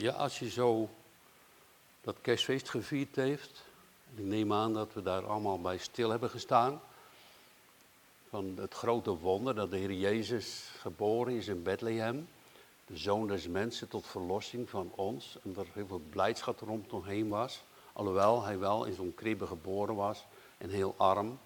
Ja, 0.00 0.12
als 0.12 0.38
je 0.38 0.50
zo 0.50 0.88
dat 2.00 2.16
kerstfeest 2.20 2.68
gevierd 2.68 3.16
heeft, 3.16 3.64
ik 4.14 4.24
neem 4.24 4.52
aan 4.52 4.72
dat 4.74 4.92
we 4.92 5.02
daar 5.02 5.26
allemaal 5.26 5.60
bij 5.60 5.78
stil 5.78 6.10
hebben 6.10 6.30
gestaan, 6.30 6.80
van 8.28 8.54
het 8.60 8.74
grote 8.74 9.10
wonder 9.10 9.54
dat 9.54 9.70
de 9.70 9.76
Heer 9.76 9.92
Jezus 9.92 10.70
geboren 10.80 11.32
is 11.32 11.48
in 11.48 11.62
Bethlehem, 11.62 12.28
de 12.86 12.96
zoon 12.96 13.26
des 13.26 13.48
mensen 13.48 13.88
tot 13.88 14.06
verlossing 14.06 14.70
van 14.70 14.92
ons, 14.94 15.36
en 15.44 15.52
dat 15.52 15.66
er 15.66 15.72
heel 15.74 15.86
veel 15.86 16.02
blijdschap 16.10 16.60
rondomheen 16.60 17.28
was, 17.28 17.62
alhoewel 17.92 18.42
hij 18.42 18.58
wel 18.58 18.84
in 18.84 18.94
zo'n 18.94 19.14
kribbe 19.14 19.46
geboren 19.46 19.94
was 19.94 20.26
en 20.58 20.70
heel 20.70 20.94
arm. 20.96 21.38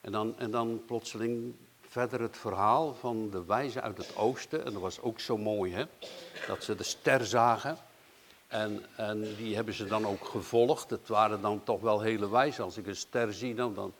En 0.00 0.12
dan, 0.12 0.38
en 0.38 0.50
dan 0.50 0.82
plotseling 0.86 1.54
verder 1.96 2.20
het 2.20 2.36
verhaal 2.36 2.94
van 2.94 3.30
de 3.30 3.44
wijzen 3.44 3.82
uit 3.82 3.98
het 3.98 4.16
oosten. 4.16 4.64
En 4.64 4.72
dat 4.72 4.82
was 4.82 5.00
ook 5.00 5.20
zo 5.20 5.36
mooi, 5.36 5.72
hè? 5.72 5.84
Dat 6.46 6.64
ze 6.64 6.74
de 6.74 6.82
ster 6.82 7.26
zagen. 7.26 7.78
En, 8.48 8.84
en 8.96 9.34
die 9.36 9.54
hebben 9.54 9.74
ze 9.74 9.84
dan 9.84 10.06
ook 10.06 10.24
gevolgd. 10.24 10.90
Het 10.90 11.08
waren 11.08 11.40
dan 11.40 11.64
toch 11.64 11.80
wel 11.80 12.00
hele 12.00 12.30
wijzen. 12.30 12.64
Als 12.64 12.76
ik 12.76 12.86
een 12.86 12.96
ster 12.96 13.32
zie, 13.32 13.54
dan, 13.54 13.74
dan 13.74 13.92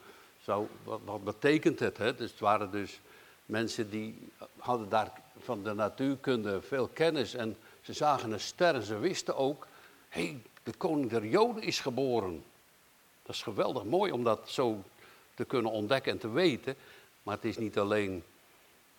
zou, 0.43 0.67
wat, 0.85 1.01
wat 1.05 1.25
betekent 1.25 1.79
het? 1.79 1.97
Hè? 1.99 2.15
Dus 2.15 2.31
het 2.31 2.41
waren 2.41 2.71
dus 2.71 3.01
mensen 3.47 3.91
die 3.91 4.29
hadden 4.59 4.89
daar 4.89 5.13
van 5.39 5.63
de 5.63 5.75
natuurkunde 5.75 6.63
veel 6.63 6.89
kennis. 6.93 7.35
En 7.35 7.57
ze 7.81 7.93
zagen 7.93 8.33
een 8.33 8.41
ster 8.41 8.75
en 8.75 8.83
ze 8.83 8.99
wisten 8.99 9.37
ook, 9.37 9.67
hé, 10.09 10.23
hey, 10.23 10.43
de 10.63 10.73
koning 10.73 11.11
der 11.11 11.27
Joden 11.27 11.63
is 11.63 11.81
geboren. 11.81 12.45
Dat 13.23 13.35
is 13.35 13.43
geweldig 13.43 13.85
mooi 13.85 14.13
om 14.13 14.25
dat 14.25 14.41
zo 14.51 14.83
te 15.35 15.45
kunnen 15.45 15.73
ontdekken 15.73 16.13
en 16.13 16.19
te 16.19 16.31
weten. 16.31 16.77
Maar 17.27 17.35
het 17.35 17.45
is 17.45 17.59
niet 17.59 17.79
alleen 17.79 18.25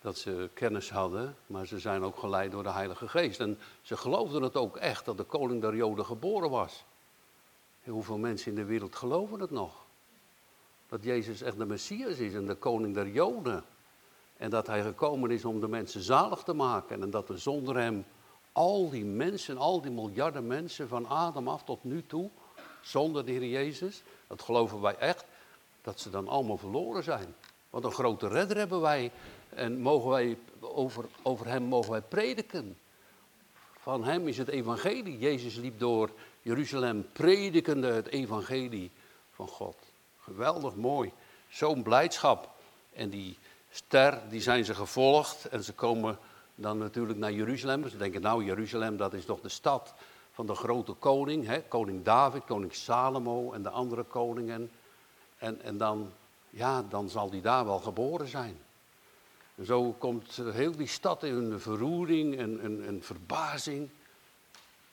dat 0.00 0.18
ze 0.18 0.50
kennis 0.54 0.90
hadden, 0.90 1.36
maar 1.46 1.66
ze 1.66 1.78
zijn 1.78 2.02
ook 2.02 2.18
geleid 2.18 2.50
door 2.50 2.62
de 2.62 2.70
Heilige 2.70 3.08
Geest. 3.08 3.40
En 3.40 3.58
ze 3.82 3.96
geloofden 3.96 4.42
het 4.42 4.56
ook 4.56 4.76
echt 4.76 5.04
dat 5.04 5.16
de 5.16 5.24
koning 5.24 5.60
der 5.60 5.76
Joden 5.76 6.04
geboren 6.04 6.50
was. 6.50 6.84
En 7.82 7.92
hoeveel 7.92 8.18
mensen 8.18 8.50
in 8.50 8.56
de 8.56 8.64
wereld 8.64 8.96
geloven 8.96 9.40
het 9.40 9.50
nog? 9.50 9.84
Dat 10.88 11.04
Jezus 11.04 11.42
echt 11.42 11.58
de 11.58 11.66
Messias 11.66 12.18
is 12.18 12.34
en 12.34 12.46
de 12.46 12.54
koning 12.54 12.94
der 12.94 13.08
Joden. 13.08 13.64
En 14.36 14.50
dat 14.50 14.66
hij 14.66 14.82
gekomen 14.82 15.30
is 15.30 15.44
om 15.44 15.60
de 15.60 15.68
mensen 15.68 16.00
zalig 16.00 16.42
te 16.42 16.54
maken. 16.54 17.02
En 17.02 17.10
dat 17.10 17.28
we 17.28 17.38
zonder 17.38 17.76
hem 17.76 18.04
al 18.52 18.90
die 18.90 19.04
mensen, 19.04 19.58
al 19.58 19.80
die 19.80 19.90
miljarden 19.90 20.46
mensen 20.46 20.88
van 20.88 21.06
Adam 21.06 21.48
af 21.48 21.64
tot 21.64 21.84
nu 21.84 22.06
toe, 22.06 22.30
zonder 22.80 23.24
de 23.24 23.32
Heer 23.32 23.46
Jezus, 23.46 24.02
dat 24.26 24.42
geloven 24.42 24.80
wij 24.80 24.96
echt, 24.96 25.24
dat 25.82 26.00
ze 26.00 26.10
dan 26.10 26.28
allemaal 26.28 26.58
verloren 26.58 27.02
zijn. 27.02 27.34
Want 27.78 27.90
een 27.90 27.98
grote 27.98 28.28
redder 28.28 28.56
hebben 28.56 28.80
wij 28.80 29.10
en 29.48 29.80
mogen 29.80 30.10
wij, 30.10 30.38
over, 30.60 31.04
over 31.22 31.46
hem 31.46 31.62
mogen 31.62 31.90
wij 31.90 32.00
prediken. 32.00 32.78
Van 33.80 34.04
hem 34.04 34.28
is 34.28 34.38
het 34.38 34.48
evangelie. 34.48 35.18
Jezus 35.18 35.54
liep 35.54 35.78
door 35.78 36.10
Jeruzalem 36.42 37.08
predikende 37.12 37.86
het 37.86 38.06
evangelie 38.06 38.90
van 39.30 39.48
God. 39.48 39.76
Geweldig 40.20 40.74
mooi. 40.74 41.12
Zo'n 41.48 41.82
blijdschap. 41.82 42.48
En 42.92 43.10
die 43.10 43.38
ster, 43.70 44.20
die 44.28 44.40
zijn 44.40 44.64
ze 44.64 44.74
gevolgd 44.74 45.44
en 45.44 45.64
ze 45.64 45.72
komen 45.72 46.18
dan 46.54 46.78
natuurlijk 46.78 47.18
naar 47.18 47.32
Jeruzalem. 47.32 47.88
Ze 47.88 47.96
denken, 47.96 48.20
nou 48.20 48.44
Jeruzalem, 48.44 48.96
dat 48.96 49.14
is 49.14 49.24
toch 49.24 49.40
de 49.40 49.48
stad 49.48 49.94
van 50.32 50.46
de 50.46 50.54
grote 50.54 50.92
koning. 50.92 51.46
Hè? 51.46 51.62
Koning 51.62 52.04
David, 52.04 52.44
koning 52.44 52.74
Salomo 52.74 53.52
en 53.52 53.62
de 53.62 53.70
andere 53.70 54.02
koningen. 54.02 54.70
En, 55.36 55.62
en 55.62 55.76
dan 55.76 56.12
ja, 56.50 56.82
dan 56.82 57.08
zal 57.08 57.30
die 57.30 57.42
daar 57.42 57.64
wel 57.64 57.78
geboren 57.78 58.28
zijn. 58.28 58.58
En 59.54 59.66
zo 59.66 59.92
komt 59.92 60.36
heel 60.36 60.76
die 60.76 60.86
stad 60.86 61.22
in 61.22 61.34
een 61.34 61.60
verroering 61.60 62.38
en, 62.38 62.64
een 62.88 63.02
verbazing. 63.02 63.88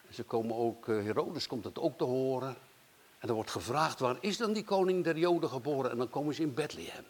En 0.08 0.14
ze 0.14 0.24
komen 0.24 0.56
ook, 0.56 0.88
eh, 0.88 1.04
Herodes 1.04 1.48
komt 1.48 1.64
het 1.64 1.80
ook 1.80 1.98
te 1.98 2.04
horen. 2.04 2.56
En 3.20 3.28
er 3.28 3.34
wordt 3.34 3.52
gevraagd, 3.52 4.00
waar 4.00 4.18
is 4.20 4.38
dan 4.38 4.54
die 4.54 4.64
koning 4.64 5.04
der 5.04 5.18
Joden 5.18 5.50
geboren? 5.50 5.92
En 5.92 5.98
dan 5.98 6.10
komen 6.10 6.34
ze 6.34 6.42
in 6.42 6.54
Bethlehem. 6.54 7.06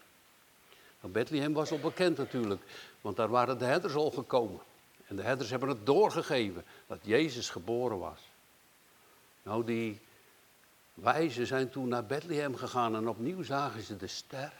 Nou, 1.00 1.12
Bethlehem 1.12 1.52
was 1.52 1.70
al 1.70 1.78
bekend 1.78 2.16
natuurlijk, 2.16 2.62
want 3.00 3.16
daar 3.16 3.28
waren 3.28 3.58
de 3.58 3.64
herders 3.64 3.94
al 3.94 4.10
gekomen. 4.10 4.60
En 5.06 5.16
de 5.16 5.22
herders 5.22 5.50
hebben 5.50 5.68
het 5.68 5.86
doorgegeven 5.86 6.64
dat 6.86 6.98
Jezus 7.02 7.50
geboren 7.50 7.98
was. 7.98 8.20
Nou, 9.42 9.64
die 9.64 10.00
wijzen 10.96 11.46
zijn 11.46 11.70
toen 11.70 11.88
naar 11.88 12.04
Bethlehem 12.04 12.56
gegaan 12.56 12.96
en 12.96 13.08
opnieuw 13.08 13.42
zagen 13.42 13.82
ze 13.82 13.96
de 13.96 14.06
ster. 14.06 14.52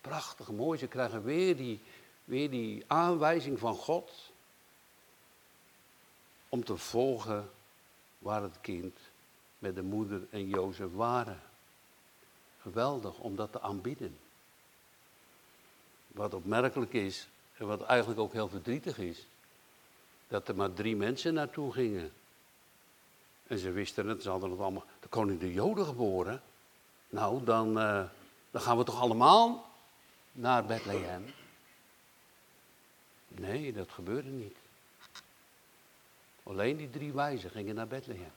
Prachtig 0.00 0.50
mooi, 0.50 0.78
ze 0.78 0.86
krijgen 0.86 1.24
weer 1.24 1.56
die, 1.56 1.80
weer 2.24 2.50
die 2.50 2.84
aanwijzing 2.86 3.58
van 3.58 3.74
God 3.74 4.12
om 6.48 6.64
te 6.64 6.76
volgen 6.76 7.50
waar 8.18 8.42
het 8.42 8.60
kind 8.60 8.98
met 9.58 9.74
de 9.74 9.82
moeder 9.82 10.22
en 10.30 10.48
Jozef 10.48 10.92
waren. 10.92 11.40
Geweldig 12.60 13.18
om 13.18 13.36
dat 13.36 13.52
te 13.52 13.60
aanbieden. 13.60 14.16
Wat 16.06 16.34
opmerkelijk 16.34 16.92
is 16.92 17.28
en 17.56 17.66
wat 17.66 17.82
eigenlijk 17.82 18.20
ook 18.20 18.32
heel 18.32 18.48
verdrietig 18.48 18.98
is, 18.98 19.26
dat 20.28 20.48
er 20.48 20.56
maar 20.56 20.72
drie 20.72 20.96
mensen 20.96 21.34
naartoe 21.34 21.72
gingen. 21.72 22.12
En 23.46 23.58
ze 23.58 23.70
wisten 23.70 24.08
het, 24.08 24.22
ze 24.22 24.30
hadden 24.30 24.50
het 24.50 24.60
allemaal. 24.60 24.84
De 25.00 25.08
koning 25.08 25.40
de 25.40 25.52
Joden 25.52 25.86
geboren. 25.86 26.42
Nou, 27.08 27.44
dan, 27.44 27.78
uh, 27.78 28.04
dan 28.50 28.60
gaan 28.60 28.78
we 28.78 28.84
toch 28.84 29.00
allemaal 29.00 29.70
naar 30.32 30.64
Bethlehem? 30.64 31.24
Nee, 33.28 33.72
dat 33.72 33.90
gebeurde 33.90 34.30
niet. 34.30 34.56
Alleen 36.42 36.76
die 36.76 36.90
drie 36.90 37.12
wijzen 37.12 37.50
gingen 37.50 37.74
naar 37.74 37.86
Bethlehem. 37.86 38.32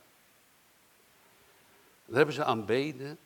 Daar 2.04 2.16
hebben 2.16 2.34
ze 2.34 2.44
aanbeden. 2.44 3.18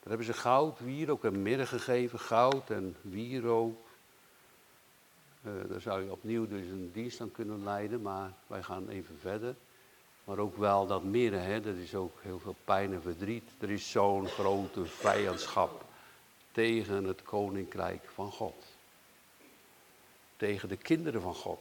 Daar 0.00 0.08
hebben 0.08 0.26
ze 0.26 0.32
goud, 0.32 0.78
wierook 0.78 1.24
en 1.24 1.42
mirre 1.42 1.66
gegeven. 1.66 2.18
Goud 2.18 2.70
en 2.70 2.96
wierook. 3.00 3.86
Uh, 5.42 5.52
daar 5.68 5.80
zou 5.80 6.04
je 6.04 6.12
opnieuw 6.12 6.46
dus 6.48 6.66
een 6.66 6.90
dienst 6.92 7.20
aan 7.20 7.30
kunnen 7.30 7.64
leiden, 7.64 8.02
maar 8.02 8.32
wij 8.46 8.62
gaan 8.62 8.88
even 8.88 9.18
verder. 9.18 9.54
Maar 10.28 10.38
ook 10.38 10.56
wel 10.56 10.86
dat 10.86 11.02
midden, 11.02 11.42
hè, 11.42 11.60
dat 11.60 11.74
is 11.74 11.94
ook 11.94 12.18
heel 12.22 12.38
veel 12.38 12.56
pijn 12.64 12.92
en 12.92 13.02
verdriet. 13.02 13.50
Er 13.58 13.70
is 13.70 13.90
zo'n 13.90 14.28
grote 14.28 14.86
vijandschap 14.86 15.84
tegen 16.52 17.04
het 17.04 17.22
koninkrijk 17.22 18.08
van 18.14 18.32
God. 18.32 18.64
Tegen 20.36 20.68
de 20.68 20.76
kinderen 20.76 21.20
van 21.20 21.34
God. 21.34 21.60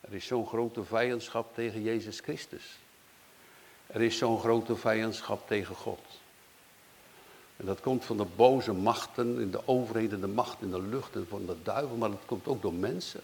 Er 0.00 0.14
is 0.14 0.26
zo'n 0.26 0.46
grote 0.46 0.84
vijandschap 0.84 1.54
tegen 1.54 1.82
Jezus 1.82 2.20
Christus. 2.20 2.78
Er 3.86 4.02
is 4.02 4.18
zo'n 4.18 4.38
grote 4.38 4.76
vijandschap 4.76 5.46
tegen 5.46 5.74
God. 5.74 6.04
En 7.56 7.66
dat 7.66 7.80
komt 7.80 8.04
van 8.04 8.16
de 8.16 8.26
boze 8.36 8.72
machten 8.72 9.40
in 9.40 9.50
de 9.50 9.68
overheden, 9.68 10.20
de 10.20 10.26
macht 10.26 10.62
in 10.62 10.70
de 10.70 10.82
lucht 10.82 11.14
en 11.14 11.26
van 11.28 11.46
de 11.46 11.56
duivel, 11.62 11.96
maar 11.96 12.10
dat 12.10 12.24
komt 12.26 12.48
ook 12.48 12.62
door 12.62 12.74
mensen. 12.74 13.22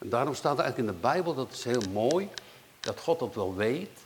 En 0.00 0.08
daarom 0.08 0.34
staat 0.34 0.58
eigenlijk 0.58 0.88
in 0.88 0.94
de 0.94 1.00
Bijbel, 1.00 1.34
dat 1.34 1.52
is 1.52 1.64
heel 1.64 1.90
mooi, 1.92 2.28
dat 2.80 3.00
God 3.00 3.18
dat 3.18 3.34
wel 3.34 3.54
weet, 3.54 4.00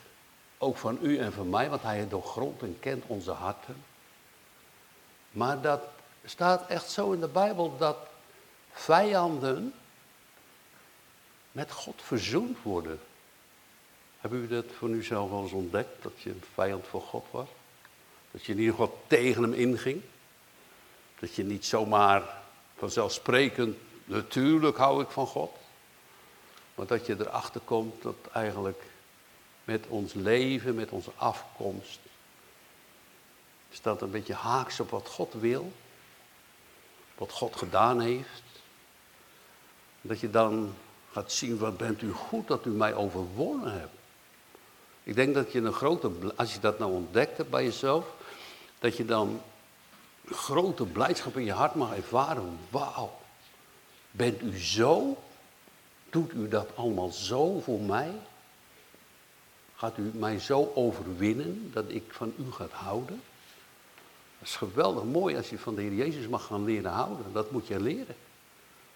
ook 0.57 0.77
van 0.77 0.97
u 1.01 1.17
en 1.17 1.33
van 1.33 1.49
mij, 1.49 1.69
want 1.69 1.81
hij 1.81 2.07
doorgrondt 2.07 2.61
en 2.61 2.77
kent 2.79 3.03
onze 3.07 3.31
harten. 3.31 3.83
Maar 5.31 5.61
dat 5.61 5.81
staat 6.25 6.67
echt 6.67 6.89
zo 6.89 7.11
in 7.11 7.19
de 7.19 7.27
Bijbel 7.27 7.77
dat 7.77 7.97
vijanden 8.71 9.73
met 11.51 11.71
God 11.71 12.01
verzoend 12.01 12.61
worden. 12.61 12.99
Hebben 14.19 14.39
u 14.39 14.47
dat 14.47 14.65
voor 14.77 14.89
uzelf 14.89 15.29
wel 15.29 15.41
eens 15.41 15.51
ontdekt, 15.51 16.03
dat 16.03 16.21
je 16.21 16.29
een 16.29 16.43
vijand 16.53 16.87
voor 16.87 17.01
God 17.01 17.25
was? 17.31 17.47
Dat 18.31 18.45
je 18.45 18.51
in 18.51 18.59
ieder 18.59 18.75
geval 18.75 19.01
tegen 19.07 19.41
hem 19.41 19.53
inging? 19.53 20.01
Dat 21.19 21.35
je 21.35 21.43
niet 21.43 21.65
zomaar 21.65 22.43
vanzelfsprekend, 22.77 23.77
natuurlijk 24.05 24.77
hou 24.77 25.01
ik 25.01 25.09
van 25.09 25.27
God. 25.27 25.51
Maar 26.75 26.85
dat 26.85 27.05
je 27.05 27.15
erachter 27.19 27.61
komt 27.61 28.01
dat 28.01 28.15
eigenlijk 28.33 28.83
met 29.63 29.87
ons 29.87 30.13
leven, 30.13 30.75
met 30.75 30.89
onze 30.89 31.11
afkomst, 31.15 31.99
staat 33.71 34.01
een 34.01 34.11
beetje 34.11 34.33
haaks 34.33 34.79
op 34.79 34.89
wat 34.89 35.07
God 35.07 35.33
wil, 35.33 35.71
wat 37.17 37.31
God 37.31 37.55
gedaan 37.55 37.99
heeft. 37.99 38.43
Dat 40.01 40.19
je 40.19 40.29
dan 40.29 40.75
gaat 41.11 41.31
zien, 41.31 41.57
wat 41.57 41.77
bent 41.77 42.01
u 42.01 42.11
goed 42.11 42.47
dat 42.47 42.65
u 42.65 42.69
mij 42.69 42.93
overwonnen 42.93 43.73
hebt. 43.79 43.93
Ik 45.03 45.15
denk 45.15 45.33
dat 45.33 45.51
je 45.51 45.61
een 45.61 45.73
grote, 45.73 46.11
als 46.35 46.53
je 46.53 46.59
dat 46.59 46.79
nou 46.79 46.91
ontdekt 46.91 47.37
hebt 47.37 47.49
bij 47.49 47.63
jezelf, 47.63 48.05
dat 48.79 48.97
je 48.97 49.05
dan 49.05 49.41
grote 50.25 50.85
blijdschap 50.85 51.37
in 51.37 51.45
je 51.45 51.51
hart 51.51 51.75
mag 51.75 51.95
ervaren. 51.95 52.59
Wauw, 52.69 53.19
bent 54.11 54.41
u 54.41 54.59
zo 54.59 55.17
Doet 56.15 56.33
u 56.33 56.47
dat 56.47 56.67
allemaal 56.75 57.11
zo 57.11 57.59
voor 57.59 57.79
mij? 57.79 58.11
Gaat 59.75 59.97
u 59.97 60.11
mij 60.13 60.39
zo 60.39 60.71
overwinnen 60.75 61.71
dat 61.73 61.85
ik 61.87 62.03
van 62.07 62.33
u 62.37 62.51
gaat 62.51 62.71
houden? 62.71 63.21
Dat 64.39 64.47
is 64.47 64.55
geweldig 64.55 65.03
mooi 65.03 65.35
als 65.35 65.49
je 65.49 65.59
van 65.59 65.75
de 65.75 65.81
Heer 65.81 65.93
Jezus 65.93 66.27
mag 66.27 66.45
gaan 66.45 66.63
leren 66.63 66.91
houden. 66.91 67.33
Dat 67.33 67.51
moet 67.51 67.67
je 67.67 67.79
leren. 67.79 68.15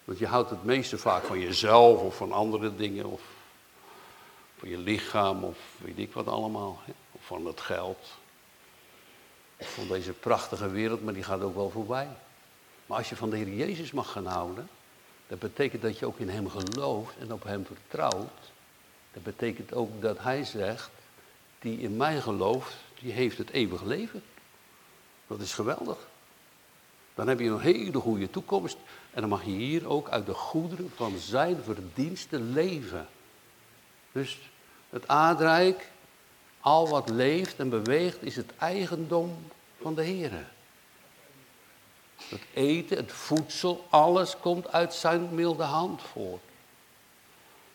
Want 0.04 0.18
je 0.18 0.26
houdt 0.26 0.50
het 0.50 0.64
meeste 0.64 0.98
vaak 0.98 1.22
van 1.22 1.40
jezelf 1.40 2.00
of 2.00 2.16
van 2.16 2.32
andere 2.32 2.76
dingen. 2.76 3.04
Of 3.04 3.22
van 4.58 4.68
je 4.68 4.78
lichaam 4.78 5.44
of 5.44 5.58
weet 5.78 5.98
ik 5.98 6.12
wat 6.12 6.26
allemaal. 6.26 6.80
Hè? 6.84 6.92
Of 7.12 7.24
van 7.24 7.46
het 7.46 7.60
geld. 7.60 8.08
Of 9.56 9.74
van 9.74 9.88
deze 9.88 10.12
prachtige 10.12 10.68
wereld, 10.68 11.04
maar 11.04 11.14
die 11.14 11.22
gaat 11.22 11.42
ook 11.42 11.54
wel 11.54 11.70
voorbij. 11.70 12.08
Maar 12.86 12.98
als 12.98 13.08
je 13.08 13.16
van 13.16 13.30
de 13.30 13.36
Heer 13.36 13.54
Jezus 13.54 13.92
mag 13.92 14.12
gaan 14.12 14.26
houden, 14.26 14.68
dat 15.30 15.38
betekent 15.38 15.82
dat 15.82 15.98
je 15.98 16.06
ook 16.06 16.18
in 16.18 16.28
Hem 16.28 16.48
gelooft 16.48 17.16
en 17.18 17.32
op 17.32 17.44
Hem 17.44 17.66
vertrouwt. 17.66 18.50
Dat 19.12 19.22
betekent 19.22 19.74
ook 19.74 20.02
dat 20.02 20.18
Hij 20.18 20.44
zegt, 20.44 20.90
die 21.58 21.78
in 21.78 21.96
mij 21.96 22.20
gelooft, 22.20 22.74
die 23.00 23.12
heeft 23.12 23.38
het 23.38 23.50
eeuwige 23.50 23.86
leven. 23.86 24.22
Dat 25.26 25.40
is 25.40 25.52
geweldig. 25.52 26.08
Dan 27.14 27.28
heb 27.28 27.40
je 27.40 27.48
een 27.48 27.60
hele 27.60 27.98
goede 27.98 28.30
toekomst. 28.30 28.76
En 29.10 29.20
dan 29.20 29.30
mag 29.30 29.44
je 29.44 29.50
hier 29.50 29.88
ook 29.88 30.08
uit 30.08 30.26
de 30.26 30.34
goederen 30.34 30.90
van 30.94 31.18
zijn 31.18 31.56
verdiensten 31.62 32.52
leven. 32.52 33.08
Dus 34.12 34.38
het 34.88 35.08
aardrijk, 35.08 35.90
al 36.60 36.88
wat 36.88 37.08
leeft 37.08 37.58
en 37.58 37.68
beweegt, 37.68 38.22
is 38.22 38.36
het 38.36 38.52
eigendom 38.58 39.36
van 39.80 39.94
de 39.94 40.02
Heer. 40.02 40.48
Het 42.28 42.42
eten, 42.54 42.96
het 42.96 43.12
voedsel, 43.12 43.86
alles 43.88 44.36
komt 44.40 44.72
uit 44.72 44.94
zijn 44.94 45.34
milde 45.34 45.62
hand 45.62 46.02
voort. 46.02 46.42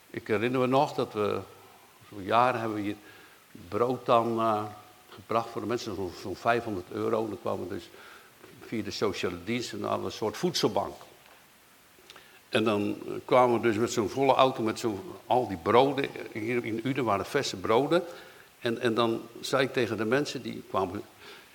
Ik 0.10 0.28
herinner 0.28 0.60
me 0.60 0.68
nog 0.68 0.94
dat 0.94 1.14
we, 1.14 1.40
zo'n 2.10 2.24
jaren 2.24 2.60
hebben 2.60 2.78
we 2.78 2.84
hier 2.84 2.96
brood 3.70 4.06
dan 4.06 4.40
uh, 4.40 4.64
gebracht 5.10 5.50
voor 5.50 5.62
de 5.62 5.68
mensen, 5.68 5.96
zo'n 5.96 6.12
zo 6.22 6.34
500 6.34 6.92
euro. 6.92 7.28
Dan 7.28 7.40
kwamen 7.42 7.70
dus 7.70 7.90
via 8.62 8.84
de 8.84 8.92
sociale 8.92 9.44
dienst 9.44 9.74
een 9.74 10.12
soort 10.12 10.38
voedselbank. 10.38 10.94
En 12.50 12.64
dan 12.64 12.98
kwamen 13.26 13.62
we 13.62 13.68
dus 13.68 13.76
met 13.76 13.92
zo'n 13.92 14.10
volle 14.10 14.34
auto 14.34 14.64
met 14.64 14.80
zo, 14.80 15.18
al 15.26 15.48
die 15.48 15.58
broden. 15.58 16.10
Hier 16.32 16.66
in 16.66 16.80
Uden 16.84 17.04
waren 17.04 17.26
verse 17.26 17.56
broden. 17.56 18.04
En, 18.60 18.80
en 18.80 18.94
dan 18.94 19.22
zei 19.42 19.64
ik 19.64 19.74
tegen 19.74 19.98
de 19.98 20.06
mensen, 20.06 20.42
die 20.42 20.64
kwamen, 20.70 21.02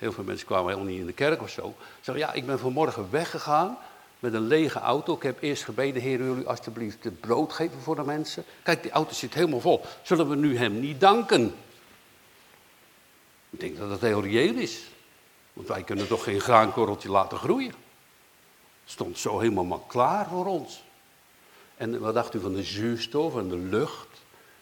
heel 0.01 0.11
veel 0.11 0.23
mensen 0.23 0.47
kwamen 0.47 0.65
helemaal 0.65 0.91
niet 0.91 0.99
in 0.99 1.05
de 1.05 1.13
kerk 1.13 1.41
of 1.41 1.49
zo. 1.49 1.75
Zeg 1.99 2.17
ja, 2.17 2.33
ik 2.33 2.45
ben 2.45 2.59
vanmorgen 2.59 3.11
weggegaan 3.11 3.77
met 4.19 4.33
een 4.33 4.47
lege 4.47 4.79
auto. 4.79 5.15
Ik 5.15 5.23
heb 5.23 5.41
eerst 5.41 5.63
gebeden, 5.63 6.01
Heer, 6.01 6.17
jullie 6.17 6.47
alstublieft 6.47 7.03
het 7.03 7.19
brood 7.19 7.53
geven 7.53 7.81
voor 7.81 7.95
de 7.95 8.03
mensen. 8.03 8.43
Kijk, 8.63 8.81
die 8.81 8.91
auto 8.91 9.13
zit 9.13 9.33
helemaal 9.33 9.59
vol. 9.59 9.81
Zullen 10.01 10.29
we 10.29 10.35
nu 10.35 10.57
hem 10.57 10.79
niet 10.79 10.99
danken? 10.99 11.55
Ik 13.49 13.59
denk 13.59 13.77
dat 13.77 13.89
dat 13.89 14.01
heel 14.01 14.21
reëel 14.21 14.55
is. 14.55 14.81
Want 15.53 15.67
wij 15.67 15.83
kunnen 15.83 16.07
toch 16.07 16.23
geen 16.23 16.39
graankorreltje 16.39 17.09
laten 17.09 17.37
groeien. 17.37 17.73
Stond 18.85 19.17
zo 19.17 19.39
helemaal 19.39 19.85
klaar 19.87 20.27
voor 20.27 20.45
ons. 20.45 20.83
En 21.75 21.99
wat 21.99 22.13
dacht 22.13 22.33
u 22.33 22.39
van 22.39 22.53
de 22.53 22.63
zuurstof 22.63 23.35
en 23.35 23.49
de 23.49 23.57
lucht? 23.57 24.07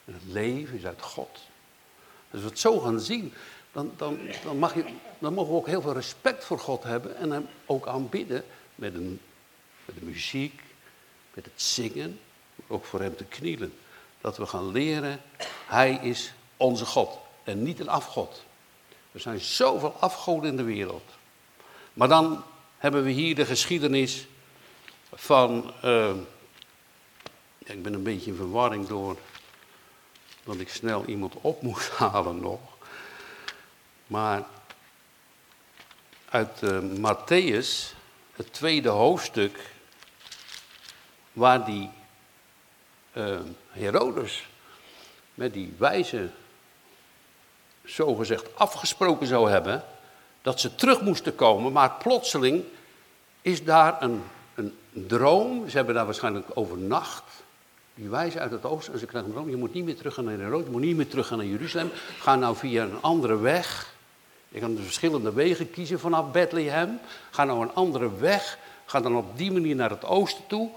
En 0.05 0.13
het 0.13 0.33
leven 0.33 0.77
is 0.77 0.85
uit 0.85 1.01
God. 1.01 1.39
Dus 2.31 2.31
als 2.31 2.41
we 2.41 2.47
het 2.47 2.59
zo 2.59 2.79
gaan 2.79 2.99
zien, 2.99 3.33
dan, 3.97 4.19
dan, 4.43 4.57
mag 4.57 4.75
je, 4.75 4.85
dan 5.19 5.33
mogen 5.33 5.51
we 5.51 5.57
ook 5.57 5.67
heel 5.67 5.81
veel 5.81 5.93
respect 5.93 6.45
voor 6.45 6.59
God 6.59 6.83
hebben 6.83 7.15
en 7.15 7.31
hem 7.31 7.47
ook 7.65 7.87
aanbidden 7.87 8.43
met, 8.75 8.93
een, 8.93 9.19
met 9.85 9.95
de 9.95 10.05
muziek, 10.05 10.61
met 11.33 11.45
het 11.45 11.61
zingen, 11.61 12.19
ook 12.67 12.85
voor 12.85 13.01
hem 13.01 13.15
te 13.15 13.23
knielen. 13.23 13.73
Dat 14.21 14.37
we 14.37 14.45
gaan 14.45 14.71
leren, 14.71 15.21
hij 15.67 15.99
is 16.01 16.33
onze 16.57 16.85
God 16.85 17.17
en 17.43 17.63
niet 17.63 17.79
een 17.79 17.89
afgod. 17.89 18.43
Er 19.11 19.19
zijn 19.19 19.39
zoveel 19.39 19.95
afgoden 19.99 20.49
in 20.49 20.57
de 20.57 20.63
wereld. 20.63 21.03
Maar 21.93 22.07
dan 22.07 22.43
hebben 22.77 23.03
we 23.03 23.11
hier 23.11 23.35
de 23.35 23.45
geschiedenis 23.45 24.27
van. 25.13 25.73
Ja, 25.81 26.15
ik 27.75 27.83
ben 27.83 27.93
een 27.93 28.03
beetje 28.03 28.31
in 28.31 28.37
verwarring 28.37 28.87
door 28.87 29.17
dat 30.43 30.59
ik 30.59 30.69
snel 30.69 31.05
iemand 31.05 31.33
op 31.41 31.61
moest 31.61 31.89
halen 31.97 32.39
nog. 32.39 32.59
Maar 34.09 34.43
uit 36.29 36.61
uh, 36.61 36.79
Matthäus, 36.79 37.95
het 38.35 38.53
tweede 38.53 38.89
hoofdstuk, 38.89 39.59
waar 41.33 41.65
die 41.65 41.89
uh, 43.13 43.39
Herodes 43.69 44.47
met 45.33 45.53
die 45.53 45.73
wijze 45.77 46.29
zogezegd 47.83 48.55
afgesproken 48.55 49.27
zou 49.27 49.49
hebben 49.49 49.83
dat 50.41 50.59
ze 50.59 50.75
terug 50.75 51.01
moesten 51.01 51.35
komen, 51.35 51.71
maar 51.71 51.91
plotseling 51.91 52.63
is 53.41 53.63
daar 53.63 54.01
een, 54.01 54.23
een 54.55 54.77
droom. 54.91 55.69
Ze 55.69 55.77
hebben 55.77 55.95
daar 55.95 56.05
waarschijnlijk 56.05 56.47
overnacht. 56.53 57.23
Die 57.93 58.09
wijzen 58.09 58.41
uit 58.41 58.51
het 58.51 58.65
oosten 58.65 58.93
en 58.93 58.99
ze 58.99 59.05
krijgen 59.05 59.29
een 59.29 59.35
droom. 59.35 59.49
Je 59.49 59.55
moet 59.55 59.73
niet 59.73 59.85
meer 59.85 59.97
terug 59.97 60.13
gaan 60.13 60.25
naar 60.25 60.37
Herodes, 60.37 60.65
je 60.65 60.71
moet 60.71 60.81
niet 60.81 60.95
meer 60.95 61.07
terug 61.07 61.27
gaan 61.27 61.37
naar 61.37 61.47
Jeruzalem. 61.47 61.91
Ga 62.19 62.35
nou 62.35 62.55
via 62.55 62.83
een 62.83 63.01
andere 63.01 63.37
weg. 63.37 63.97
Je 64.49 64.59
kan 64.59 64.75
dus 64.75 64.85
verschillende 64.85 65.33
wegen 65.33 65.71
kiezen 65.71 65.99
vanaf 65.99 66.31
Bethlehem. 66.31 66.99
Ga 67.29 67.43
nou 67.43 67.61
een 67.61 67.73
andere 67.73 68.15
weg. 68.15 68.57
Ga 68.85 69.01
dan 69.01 69.15
op 69.15 69.37
die 69.37 69.51
manier 69.51 69.75
naar 69.75 69.89
het 69.89 70.05
oosten 70.05 70.47
toe. 70.47 70.69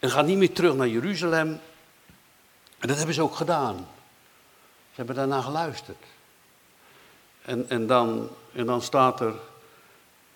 En 0.00 0.10
ga 0.10 0.22
niet 0.22 0.38
meer 0.38 0.52
terug 0.52 0.74
naar 0.74 0.88
Jeruzalem. 0.88 1.60
En 2.78 2.88
dat 2.88 2.96
hebben 2.96 3.14
ze 3.14 3.22
ook 3.22 3.34
gedaan. 3.34 3.76
Ze 4.90 5.02
hebben 5.02 5.14
daarna 5.14 5.40
geluisterd. 5.40 6.04
En, 7.42 7.68
en, 7.68 7.86
dan, 7.86 8.28
en 8.52 8.66
dan 8.66 8.82
staat 8.82 9.20
er 9.20 9.34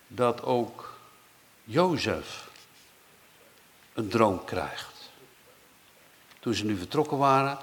dat 0.07 0.43
ook 0.43 0.93
Jozef 1.63 2.49
een 3.93 4.07
droom 4.07 4.43
krijgt. 4.45 5.09
Toen 6.39 6.53
ze 6.53 6.65
nu 6.65 6.77
vertrokken 6.77 7.17
waren, 7.17 7.57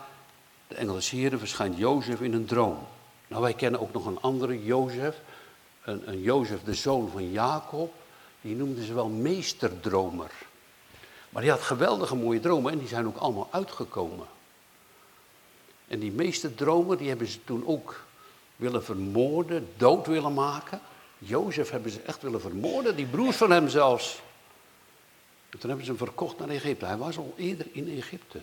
de 0.69 0.75
Engelse 0.75 1.17
heren, 1.17 1.39
verschijnt 1.39 1.77
Jozef 1.77 2.21
in 2.21 2.33
een 2.33 2.47
droom. 2.47 2.87
Nou, 3.29 3.43
wij 3.43 3.55
kennen 3.55 3.81
ook 3.81 3.93
nog 3.93 4.07
een 4.07 4.21
andere 4.21 4.65
Jozef, 4.65 5.21
een, 5.83 6.09
een 6.09 6.21
Jozef, 6.21 6.63
de 6.63 6.75
zoon 6.75 7.11
van 7.11 7.31
Jacob. 7.31 7.95
Die 8.41 8.57
noemden 8.57 8.85
ze 8.85 8.95
wel 8.95 9.09
meesterdromer. 9.09 10.31
Maar 11.29 11.43
die 11.43 11.51
had 11.51 11.61
geweldige 11.61 12.17
mooie 12.17 12.41
dromen 12.41 12.73
en 12.73 12.79
die 12.79 12.89
zijn 12.89 13.07
ook 13.07 13.17
allemaal 13.17 13.49
uitgekomen. 13.51 14.27
En 15.89 15.99
die 15.99 16.13
meeste 16.13 16.55
dromen, 16.55 16.99
die 16.99 17.09
hebben 17.09 17.27
ze 17.27 17.45
toen 17.45 17.67
ook 17.67 18.05
willen 18.57 18.85
vermoorden, 18.85 19.69
dood 19.77 20.07
willen 20.07 20.35
maken. 20.35 20.81
Jozef 21.19 21.71
hebben 21.71 21.91
ze 21.91 22.01
echt 22.01 22.23
willen 22.23 22.41
vermoorden, 22.41 22.97
die 22.97 23.07
broers 23.07 23.37
van 23.37 23.51
hem 23.51 23.69
zelfs. 23.69 24.21
En 25.51 25.59
toen 25.59 25.69
hebben 25.69 25.87
ze 25.87 25.93
hem 25.93 26.01
verkocht 26.01 26.39
naar 26.39 26.49
Egypte. 26.49 26.85
Hij 26.85 26.97
was 26.97 27.19
al 27.19 27.35
eerder 27.37 27.67
in 27.73 27.97
Egypte. 27.97 28.41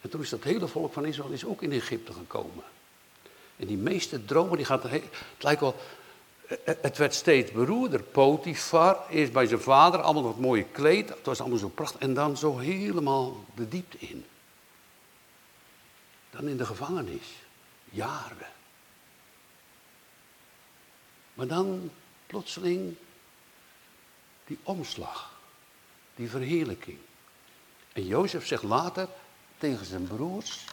En 0.00 0.10
toen 0.10 0.20
is 0.20 0.28
dat 0.28 0.42
hele 0.42 0.66
volk 0.66 0.92
van 0.92 1.04
Israël 1.04 1.30
is 1.30 1.44
ook 1.44 1.62
in 1.62 1.72
Egypte 1.72 2.12
gekomen. 2.12 2.64
En 3.56 3.66
die 3.66 3.76
meeste 3.76 4.24
dromen, 4.24 4.56
die 4.56 4.66
gaat 4.66 4.82
het 4.82 5.02
lijkt 5.38 5.60
wel, 5.60 5.76
het 6.64 6.96
werd 6.96 7.14
steeds 7.14 7.50
beroerder. 7.50 8.02
Potifar, 8.02 9.08
eerst 9.10 9.32
bij 9.32 9.46
zijn 9.46 9.60
vader, 9.60 10.00
allemaal 10.00 10.22
dat 10.22 10.38
mooie 10.38 10.64
kleed, 10.64 11.08
het 11.08 11.26
was 11.26 11.40
allemaal 11.40 11.58
zo 11.58 11.68
prachtig. 11.68 12.00
En 12.00 12.14
dan 12.14 12.36
zo 12.36 12.58
helemaal 12.58 13.44
de 13.54 13.68
diepte 13.68 13.98
in. 13.98 14.26
Dan 16.30 16.48
in 16.48 16.56
de 16.56 16.66
gevangenis. 16.66 17.32
Jaren. 17.90 18.52
Maar 21.34 21.46
dan 21.46 21.90
plotseling 22.26 22.96
die 24.46 24.58
omslag. 24.62 25.32
Die 26.14 26.30
verheerlijking. 26.30 26.98
En 27.92 28.06
Jozef 28.06 28.46
zegt 28.46 28.62
later 28.62 29.08
tegen 29.58 29.86
zijn 29.86 30.06
broers. 30.06 30.64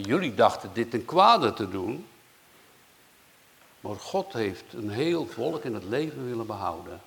Jullie 0.00 0.34
dachten 0.34 0.70
dit 0.72 0.94
een 0.94 1.04
kwade 1.04 1.52
te 1.52 1.68
doen. 1.68 2.06
Maar 3.80 3.96
God 3.96 4.32
heeft 4.32 4.72
een 4.72 4.90
heel 4.90 5.26
volk 5.26 5.64
in 5.64 5.74
het 5.74 5.84
leven 5.84 6.26
willen 6.26 6.46
behouden. 6.46 7.00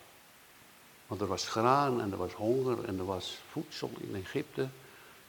Want 1.08 1.22
er 1.22 1.28
was 1.28 1.48
graan 1.48 2.02
en 2.02 2.12
er 2.12 2.18
was 2.18 2.34
honger 2.34 2.86
en 2.86 3.00
er 3.00 3.06
was 3.06 3.38
voedsel 3.52 3.92
in 3.98 4.16
Egypte 4.16 4.68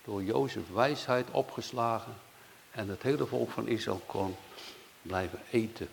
door 0.04 0.22
Jozef 0.22 0.62
wijsheid 0.74 1.30
opgeslagen. 1.30 2.14
En 2.70 2.88
het 2.88 3.02
hele 3.02 3.26
volk 3.26 3.50
van 3.50 3.68
Israël 3.68 4.00
kon 4.06 4.36
blijven 5.02 5.40
eten. 5.50 5.88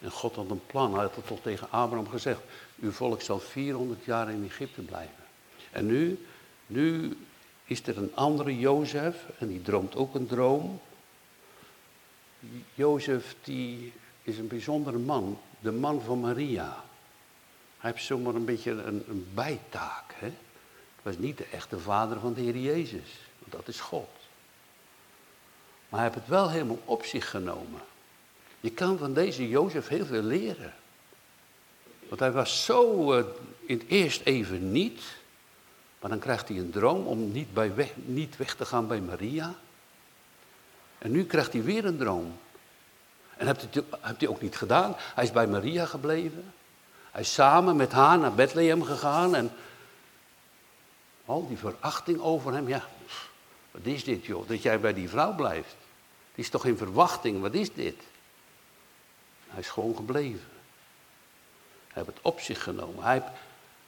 En 0.00 0.10
God 0.10 0.34
had 0.34 0.50
een 0.50 0.66
plan. 0.66 0.92
Hij 0.92 1.02
had 1.02 1.14
het 1.14 1.26
tot 1.26 1.42
tegen 1.42 1.70
Abraham 1.70 2.08
gezegd. 2.08 2.40
Uw 2.80 2.92
volk 2.92 3.22
zal 3.22 3.38
400 3.38 4.04
jaar 4.04 4.30
in 4.30 4.44
Egypte 4.44 4.82
blijven. 4.82 5.24
En 5.70 5.86
nu, 5.86 6.26
nu 6.66 7.16
is 7.64 7.86
er 7.86 7.96
een 7.96 8.10
andere 8.14 8.58
Jozef. 8.58 9.26
En 9.38 9.48
die 9.48 9.62
droomt 9.62 9.96
ook 9.96 10.14
een 10.14 10.26
droom. 10.26 10.80
Jozef 12.74 13.36
die 13.42 13.92
is 14.22 14.38
een 14.38 14.48
bijzondere 14.48 14.98
man. 14.98 15.38
De 15.60 15.72
man 15.72 16.02
van 16.02 16.20
Maria. 16.20 16.84
Hij 17.78 17.90
heeft 17.90 18.04
zomaar 18.04 18.34
een 18.34 18.44
beetje 18.44 18.70
een, 18.70 19.28
bijtaak. 19.34 20.14
Hè? 20.14 20.26
Het 20.26 21.02
was 21.02 21.18
niet 21.18 21.38
de 21.38 21.46
echte 21.46 21.78
vader 21.78 22.20
van 22.20 22.34
de 22.34 22.40
Heer 22.40 22.56
Jezus 22.56 23.20
dat 23.52 23.68
is 23.68 23.80
God. 23.80 24.08
Maar 25.88 26.00
hij 26.00 26.08
heeft 26.08 26.20
het 26.20 26.28
wel 26.28 26.50
helemaal 26.50 26.82
op 26.84 27.04
zich 27.04 27.30
genomen. 27.30 27.80
Je 28.60 28.70
kan 28.70 28.98
van 28.98 29.12
deze 29.12 29.48
Jozef 29.48 29.88
heel 29.88 30.06
veel 30.06 30.22
leren. 30.22 30.74
Want 32.08 32.20
hij 32.20 32.32
was 32.32 32.64
zo 32.64 33.12
uh, 33.18 33.24
in 33.66 33.78
het 33.78 33.88
eerst 33.88 34.20
even 34.24 34.72
niet. 34.72 35.02
Maar 36.00 36.10
dan 36.10 36.18
krijgt 36.18 36.48
hij 36.48 36.58
een 36.58 36.70
droom 36.70 37.06
om 37.06 37.32
niet, 37.32 37.54
bij 37.54 37.74
weg, 37.74 37.92
niet 38.04 38.36
weg 38.36 38.54
te 38.54 38.64
gaan 38.64 38.86
bij 38.86 39.00
Maria. 39.00 39.54
En 41.02 41.10
nu 41.10 41.24
krijgt 41.24 41.52
hij 41.52 41.62
weer 41.62 41.84
een 41.84 41.98
droom. 41.98 42.38
En 43.36 43.46
heeft 43.46 43.66
hij, 43.70 43.82
heeft 44.00 44.20
hij 44.20 44.28
ook 44.28 44.40
niet 44.40 44.56
gedaan. 44.56 44.94
Hij 44.96 45.24
is 45.24 45.30
bij 45.32 45.46
Maria 45.46 45.86
gebleven. 45.86 46.52
Hij 47.10 47.20
is 47.20 47.32
samen 47.32 47.76
met 47.76 47.92
haar 47.92 48.18
naar 48.18 48.34
Bethlehem 48.34 48.82
gegaan. 48.82 49.34
En 49.34 49.52
al 51.24 51.48
die 51.48 51.58
verachting 51.58 52.20
over 52.20 52.52
hem. 52.52 52.68
Ja, 52.68 52.84
wat 53.70 53.84
is 53.84 54.04
dit 54.04 54.24
joh, 54.24 54.48
dat 54.48 54.62
jij 54.62 54.80
bij 54.80 54.94
die 54.94 55.08
vrouw 55.08 55.34
blijft. 55.34 55.76
Het 56.30 56.44
is 56.44 56.48
toch 56.48 56.62
geen 56.62 56.76
verwachting, 56.76 57.40
wat 57.40 57.54
is 57.54 57.72
dit? 57.72 57.96
Hij 59.48 59.60
is 59.60 59.68
gewoon 59.68 59.96
gebleven. 59.96 60.48
Hij 61.88 62.02
heeft 62.02 62.16
het 62.16 62.18
op 62.22 62.40
zich 62.40 62.62
genomen. 62.62 63.04
Hij, 63.04 63.22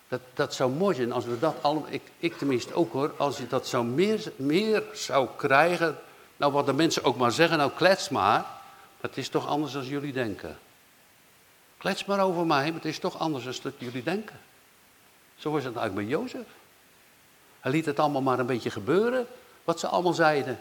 dat, 0.08 0.20
dat 0.34 0.54
zou 0.54 0.70
mooi 0.70 0.94
zijn 0.94 1.12
als 1.12 1.24
we 1.24 1.38
dat 1.38 1.56
allemaal, 1.60 1.88
ik, 1.90 2.02
ik 2.18 2.38
tenminste 2.38 2.74
ook 2.74 2.92
hoor, 2.92 3.14
als 3.16 3.36
je 3.36 3.46
dat 3.46 3.66
zou 3.66 3.84
meer, 3.84 4.32
meer 4.36 4.82
zou 4.92 5.28
krijgen. 5.36 5.98
Nou, 6.36 6.52
wat 6.52 6.66
de 6.66 6.72
mensen 6.72 7.04
ook 7.04 7.16
maar 7.16 7.32
zeggen, 7.32 7.58
nou 7.58 7.70
klets 7.70 8.08
maar. 8.08 8.46
Het 9.00 9.16
is 9.16 9.28
toch 9.28 9.46
anders 9.46 9.72
dan 9.72 9.84
jullie 9.84 10.12
denken. 10.12 10.58
Klets 11.76 12.04
maar 12.04 12.20
over 12.20 12.46
mij, 12.46 12.64
maar 12.64 12.74
het 12.74 12.84
is 12.84 12.98
toch 12.98 13.18
anders 13.18 13.60
dan 13.60 13.72
jullie 13.78 14.02
denken. 14.02 14.40
Zo 15.36 15.50
was 15.50 15.64
het 15.64 15.76
eigenlijk 15.76 16.08
bij 16.08 16.18
Jozef. 16.18 16.46
Hij 17.60 17.72
liet 17.72 17.86
het 17.86 17.98
allemaal 17.98 18.22
maar 18.22 18.38
een 18.38 18.46
beetje 18.46 18.70
gebeuren, 18.70 19.26
wat 19.64 19.80
ze 19.80 19.86
allemaal 19.86 20.12
zeiden. 20.12 20.58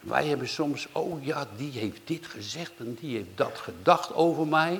Wij 0.00 0.26
hebben 0.26 0.48
soms, 0.48 0.88
oh 0.92 1.24
ja, 1.24 1.46
die 1.56 1.70
heeft 1.70 2.00
dit 2.04 2.26
gezegd 2.26 2.72
en 2.76 2.94
die 2.94 3.16
heeft 3.16 3.28
dat 3.34 3.58
gedacht 3.58 4.14
over 4.14 4.46
mij. 4.46 4.74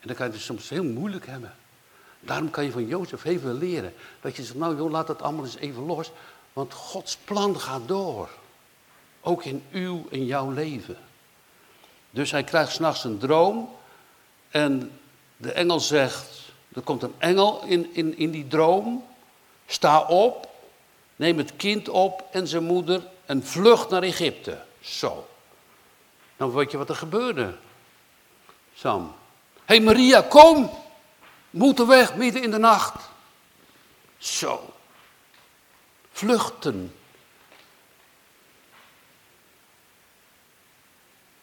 En 0.00 0.08
dan 0.08 0.16
kan 0.16 0.26
je 0.26 0.32
het 0.32 0.42
soms 0.42 0.68
heel 0.68 0.84
moeilijk 0.84 1.26
hebben. 1.26 1.54
Daarom 2.20 2.50
kan 2.50 2.64
je 2.64 2.70
van 2.70 2.86
Jozef 2.86 3.20
veel 3.20 3.52
leren. 3.52 3.94
Dat 4.20 4.36
je 4.36 4.42
zegt, 4.42 4.58
nou 4.58 4.76
joh, 4.76 4.90
laat 4.90 5.08
het 5.08 5.22
allemaal 5.22 5.44
eens 5.44 5.56
even 5.56 5.86
los. 5.86 6.10
Want 6.52 6.74
Gods 6.74 7.16
plan 7.16 7.60
gaat 7.60 7.88
door. 7.88 8.28
Ook 9.22 9.44
in 9.44 9.64
uw 9.72 10.06
en 10.10 10.26
jouw 10.26 10.50
leven. 10.50 10.96
Dus 12.10 12.30
hij 12.30 12.44
krijgt 12.44 12.72
s'nachts 12.72 13.04
een 13.04 13.18
droom. 13.18 13.74
En 14.50 15.00
de 15.36 15.52
engel 15.52 15.80
zegt, 15.80 16.52
er 16.74 16.82
komt 16.82 17.02
een 17.02 17.14
engel 17.18 17.62
in, 17.64 17.94
in, 17.94 18.18
in 18.18 18.30
die 18.30 18.48
droom. 18.48 19.04
Sta 19.66 20.00
op, 20.00 20.48
neem 21.16 21.38
het 21.38 21.56
kind 21.56 21.88
op 21.88 22.24
en 22.30 22.46
zijn 22.46 22.64
moeder 22.64 23.06
en 23.26 23.46
vlucht 23.46 23.88
naar 23.90 24.02
Egypte. 24.02 24.64
Zo. 24.80 25.28
Dan 26.36 26.52
weet 26.52 26.70
je 26.70 26.76
wat 26.76 26.88
er 26.88 26.96
gebeurde. 26.96 27.54
Sam. 28.74 29.14
Hé 29.64 29.74
hey 29.74 29.80
Maria, 29.80 30.20
kom! 30.20 30.70
Moeten 31.50 31.86
weg 31.86 32.14
midden 32.14 32.42
in 32.42 32.50
de 32.50 32.58
nacht. 32.58 33.10
Zo. 34.18 34.74
Vluchten. 36.12 36.94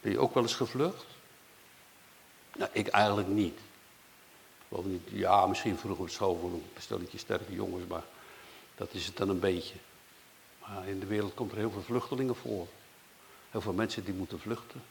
Ben 0.01 0.11
je 0.11 0.19
ook 0.19 0.33
wel 0.33 0.43
eens 0.43 0.55
gevlucht? 0.55 1.05
Nou, 2.55 2.69
ik 2.73 2.87
eigenlijk 2.87 3.27
niet. 3.27 3.59
niet. 4.83 5.01
Ja, 5.11 5.47
misschien 5.47 5.77
vroeger 5.77 6.03
op 6.03 6.09
school 6.09 6.39
een 6.53 6.81
stelletje 6.81 7.17
sterke 7.17 7.53
jongens, 7.53 7.87
maar 7.87 8.03
dat 8.75 8.93
is 8.93 9.05
het 9.05 9.17
dan 9.17 9.29
een 9.29 9.39
beetje. 9.39 9.75
Maar 10.59 10.87
in 10.87 10.99
de 10.99 11.05
wereld 11.05 11.33
komt 11.33 11.51
er 11.51 11.57
heel 11.57 11.71
veel 11.71 11.81
vluchtelingen 11.81 12.35
voor. 12.35 12.67
Heel 13.51 13.61
veel 13.61 13.73
mensen 13.73 14.03
die 14.03 14.13
moeten 14.13 14.39
vluchten. 14.39 14.81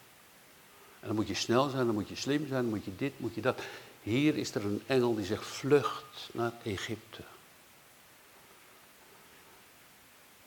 En 0.99 1.07
dan 1.07 1.15
moet 1.15 1.27
je 1.27 1.33
snel 1.33 1.69
zijn, 1.69 1.85
dan 1.85 1.93
moet 1.93 2.09
je 2.09 2.15
slim 2.15 2.47
zijn, 2.47 2.61
dan 2.61 2.73
moet 2.73 2.85
je 2.85 2.95
dit, 2.95 3.19
moet 3.19 3.35
je 3.35 3.41
dat. 3.41 3.61
Hier 4.03 4.37
is 4.37 4.55
er 4.55 4.65
een 4.65 4.83
engel 4.85 5.15
die 5.15 5.25
zegt 5.25 5.45
vlucht 5.45 6.29
naar 6.31 6.51
Egypte. 6.63 7.21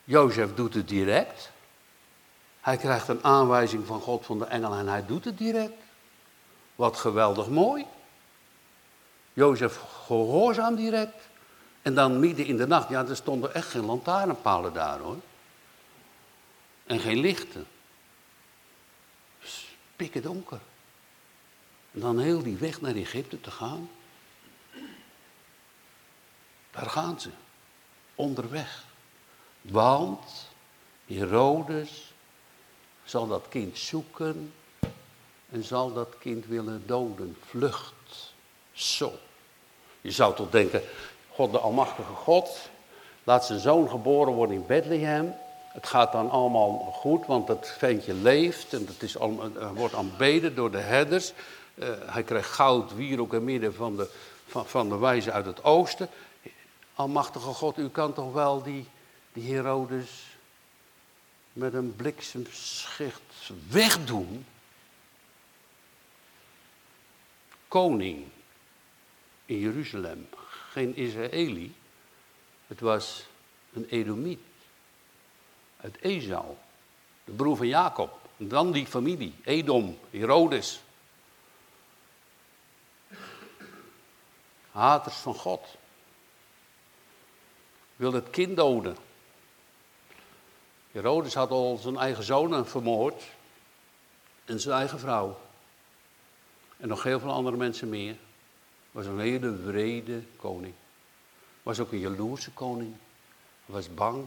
Jozef 0.03 0.53
doet 0.53 0.73
het 0.73 0.87
direct. 0.87 1.51
Hij 2.63 2.77
krijgt 2.77 3.07
een 3.07 3.23
aanwijzing 3.23 3.85
van 3.85 4.01
God 4.01 4.25
van 4.25 4.39
de 4.39 4.45
engel 4.45 4.73
en 4.73 4.87
hij 4.87 5.05
doet 5.05 5.25
het 5.25 5.37
direct. 5.37 5.83
Wat 6.75 6.97
geweldig 6.97 7.47
mooi. 7.47 7.85
Jozef 9.33 9.79
gehoorzaam 10.05 10.75
direct. 10.75 11.27
En 11.81 11.95
dan 11.95 12.19
midden 12.19 12.45
in 12.45 12.57
de 12.57 12.67
nacht, 12.67 12.89
ja, 12.89 13.05
er 13.05 13.15
stonden 13.15 13.53
echt 13.53 13.67
geen 13.67 13.85
lantaarnpalen 13.85 14.73
daar 14.73 14.99
hoor. 14.99 15.17
En 16.83 16.99
geen 16.99 17.17
lichten. 17.17 17.67
Pikken 19.95 20.21
donker. 20.21 20.59
En 21.91 21.99
dan 21.99 22.19
heel 22.19 22.43
die 22.43 22.57
weg 22.57 22.81
naar 22.81 22.95
Egypte 22.95 23.41
te 23.41 23.51
gaan. 23.51 23.89
Daar 26.71 26.89
gaan 26.89 27.19
ze. 27.19 27.29
Onderweg. 28.15 28.83
Want 29.61 30.49
Herodes 31.05 32.12
zal 33.13 33.27
dat 33.27 33.45
kind 33.49 33.77
zoeken 33.77 34.53
en 35.49 35.63
zal 35.63 35.93
dat 35.93 36.07
kind 36.19 36.45
willen 36.45 36.83
doden. 36.85 37.37
Vlucht. 37.45 38.33
Zo. 38.71 39.11
Je 40.01 40.11
zou 40.11 40.35
toch 40.35 40.49
denken, 40.49 40.81
God 41.29 41.51
de 41.51 41.57
Almachtige 41.57 42.13
God 42.13 42.69
laat 43.23 43.45
zijn 43.45 43.59
zoon 43.59 43.89
geboren 43.89 44.33
worden 44.33 44.55
in 44.55 44.65
Bethlehem. 44.65 45.33
Het 45.67 45.87
gaat 45.87 46.11
dan 46.11 46.29
allemaal 46.29 46.77
goed, 46.93 47.25
want 47.25 47.47
dat 47.47 47.73
ventje 47.77 48.13
leeft 48.13 48.73
en 48.73 48.85
het 48.85 49.03
is 49.03 49.15
wordt 49.73 49.95
aanbeden 49.95 50.55
door 50.55 50.71
de 50.71 50.79
herders. 50.79 51.33
Uh, 51.75 51.87
hij 52.05 52.23
krijgt 52.23 52.49
goud, 52.49 52.95
wierook 52.95 53.33
en 53.33 53.43
midden 53.43 53.73
van 53.73 53.95
de, 53.95 54.09
van, 54.47 54.65
van 54.65 54.89
de 54.89 54.97
wijze 54.97 55.31
uit 55.31 55.45
het 55.45 55.63
oosten. 55.63 56.09
Almachtige 56.93 57.53
God, 57.53 57.77
u 57.77 57.89
kan 57.89 58.13
toch 58.13 58.33
wel 58.33 58.63
die, 58.63 58.87
die 59.33 59.53
Herodes 59.53 60.32
met 61.53 61.73
een 61.73 61.95
bliksemschicht 61.95 63.51
wegdoen? 63.69 64.45
Koning 67.67 68.25
in 69.45 69.59
Jeruzalem, 69.59 70.27
geen 70.71 70.95
Israëli. 70.95 71.75
Het 72.67 72.79
was 72.79 73.25
een 73.73 73.85
Edomiet 73.89 74.39
uit 75.77 75.97
Esau, 76.01 76.55
de 77.23 77.31
broer 77.31 77.57
van 77.57 77.67
Jacob. 77.67 78.21
En 78.37 78.47
dan 78.47 78.71
die 78.71 78.85
familie, 78.85 79.33
Edom, 79.43 79.99
Herodes. 80.09 80.81
Haters 84.71 85.15
van 85.15 85.35
God. 85.35 85.75
Wil 87.95 88.13
het 88.13 88.29
kind 88.29 88.55
doden. 88.55 88.97
Herodes 90.93 91.33
had 91.33 91.49
al 91.49 91.77
zijn 91.77 91.97
eigen 91.97 92.23
zonen 92.23 92.67
vermoord. 92.67 93.23
En 94.45 94.59
zijn 94.59 94.77
eigen 94.77 94.99
vrouw. 94.99 95.39
En 96.77 96.87
nog 96.87 97.03
heel 97.03 97.19
veel 97.19 97.31
andere 97.31 97.57
mensen 97.57 97.89
meer 97.89 98.15
was 98.91 99.05
een 99.05 99.19
hele 99.19 99.55
wrede 99.55 100.21
koning. 100.35 100.73
Was 101.63 101.79
ook 101.79 101.91
een 101.91 101.99
jaloerse 101.99 102.51
koning. 102.51 102.93
Was 103.65 103.93
bang. 103.93 104.25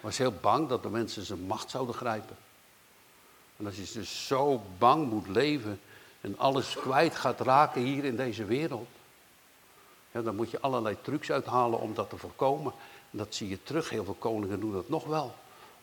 Was 0.00 0.18
heel 0.18 0.32
bang 0.40 0.68
dat 0.68 0.82
de 0.82 0.88
mensen 0.88 1.24
zijn 1.24 1.40
macht 1.40 1.70
zouden 1.70 1.94
grijpen. 1.94 2.36
En 3.56 3.66
als 3.66 3.76
je 3.76 3.90
dus 3.92 4.26
zo 4.26 4.62
bang 4.78 5.10
moet 5.10 5.28
leven 5.28 5.80
en 6.20 6.38
alles 6.38 6.74
kwijt 6.74 7.16
gaat 7.16 7.40
raken 7.40 7.82
hier 7.82 8.04
in 8.04 8.16
deze 8.16 8.44
wereld. 8.44 8.88
Ja, 10.12 10.22
dan 10.22 10.36
moet 10.36 10.50
je 10.50 10.60
allerlei 10.60 10.96
trucs 11.02 11.30
uithalen 11.30 11.80
om 11.80 11.94
dat 11.94 12.10
te 12.10 12.16
voorkomen. 12.16 12.72
En 13.10 13.18
dat 13.18 13.34
zie 13.34 13.48
je 13.48 13.62
terug. 13.62 13.90
Heel 13.90 14.04
veel 14.04 14.16
koningen 14.18 14.60
doen 14.60 14.72
dat 14.72 14.88
nog 14.88 15.04
wel. 15.04 15.34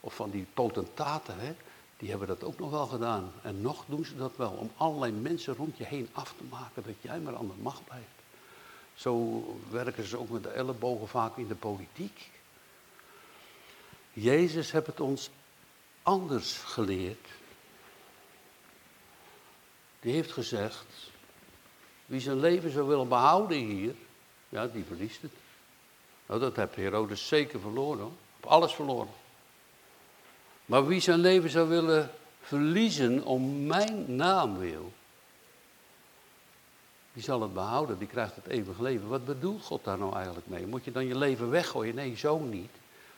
Of 0.06 0.16
van 0.16 0.30
die 0.30 0.46
potentaten, 0.54 1.40
hè, 1.40 1.56
die 1.98 2.10
hebben 2.10 2.28
dat 2.28 2.44
ook 2.44 2.60
nog 2.60 2.70
wel 2.70 2.88
gedaan. 2.88 3.32
En 3.42 3.62
nog 3.62 3.84
doen 3.88 4.06
ze 4.06 4.16
dat 4.16 4.32
wel, 4.36 4.52
om 4.52 4.72
allerlei 4.78 5.12
mensen 5.12 5.56
rond 5.56 5.78
je 5.78 5.86
heen 5.86 6.10
af 6.12 6.34
te 6.38 6.44
maken, 6.50 6.84
dat 6.86 6.96
jij 7.02 7.20
maar 7.20 7.36
aan 7.36 7.48
de 7.48 7.62
macht 7.62 7.86
blijft. 7.86 8.08
Zo 8.94 9.44
werken 9.70 10.08
ze 10.08 10.18
ook 10.18 10.30
met 10.30 10.44
de 10.44 10.50
ellebogen 10.50 11.08
vaak 11.08 11.38
in 11.38 11.48
de 11.48 11.56
politiek. 11.56 12.30
Jezus 14.14 14.72
heeft 14.72 14.88
het 14.88 15.00
ons 15.00 15.30
anders 16.02 16.58
geleerd. 16.58 17.28
Die 20.00 20.14
heeft 20.14 20.32
gezegd, 20.32 20.86
wie 22.06 22.20
zijn 22.20 22.40
leven 22.40 22.72
zou 22.72 22.88
willen 22.88 23.08
behouden 23.08 23.58
hier, 23.58 23.96
ja, 24.50 24.68
die 24.68 24.84
verliest 24.84 25.22
het. 25.22 25.32
Nou, 26.26 26.40
dat 26.40 26.56
heeft 26.56 26.76
Herodes 26.76 27.28
zeker 27.28 27.60
verloren 27.60 28.02
hoor. 28.02 28.12
Op 28.38 28.46
alles 28.46 28.74
verloren. 28.74 29.22
Maar 30.66 30.88
wie 30.88 31.00
zijn 31.00 31.20
leven 31.20 31.50
zou 31.50 31.70
willen 31.70 32.12
verliezen 32.42 33.24
om 33.24 33.66
mijn 33.66 34.16
naam 34.16 34.58
wil, 34.58 34.92
die 37.14 37.24
zal 37.24 37.42
het 37.42 37.54
behouden, 37.54 37.98
die 37.98 38.08
krijgt 38.08 38.36
het 38.36 38.48
eeuwig 38.48 38.80
leven. 38.80 39.08
Wat 39.08 39.26
bedoelt 39.26 39.64
God 39.64 39.84
daar 39.84 39.98
nou 39.98 40.16
eigenlijk 40.16 40.48
mee? 40.48 40.68
Moet 40.68 40.86
je 40.86 40.92
dan 40.92 41.08
je 41.08 41.18
leven 41.18 41.50
weggooien? 41.50 41.96
Nee, 41.96 42.18
zo 42.18 42.40
niet. 42.40 42.72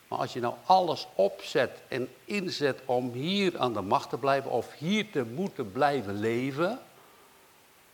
Maar 0.07 0.19
als 0.19 0.33
je 0.33 0.39
nou 0.39 0.53
alles 0.65 1.07
opzet 1.15 1.81
en 1.87 2.07
inzet 2.25 2.81
om 2.85 3.11
hier 3.11 3.57
aan 3.57 3.73
de 3.73 3.81
macht 3.81 4.09
te 4.09 4.17
blijven 4.17 4.51
of 4.51 4.73
hier 4.73 5.11
te 5.11 5.23
moeten 5.23 5.71
blijven 5.71 6.19
leven, 6.19 6.79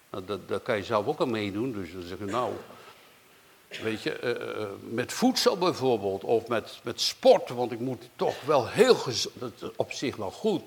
nou, 0.09 0.23
dat, 0.47 0.61
kan 0.63 0.77
je 0.77 0.83
zelf 0.83 1.07
ook 1.07 1.21
aan 1.21 1.31
meedoen. 1.31 1.71
Dus 1.71 1.93
dan 1.93 2.01
zeg 2.01 2.17
je 2.17 2.25
nou, 2.25 2.53
Weet 3.79 4.01
je, 4.01 4.11
eh, 4.11 4.61
eh, 4.61 4.69
met 4.79 5.13
voedsel 5.13 5.57
bijvoorbeeld, 5.57 6.23
of 6.23 6.47
met, 6.47 6.79
met 6.83 7.01
sport, 7.01 7.49
want 7.49 7.71
ik 7.71 7.79
moet 7.79 8.09
toch 8.15 8.41
wel 8.41 8.67
heel 8.67 8.95
gezond, 8.95 9.39
dat 9.39 9.51
is 9.59 9.69
op 9.75 9.91
zich 9.91 10.15
wel 10.15 10.31
goed. 10.31 10.63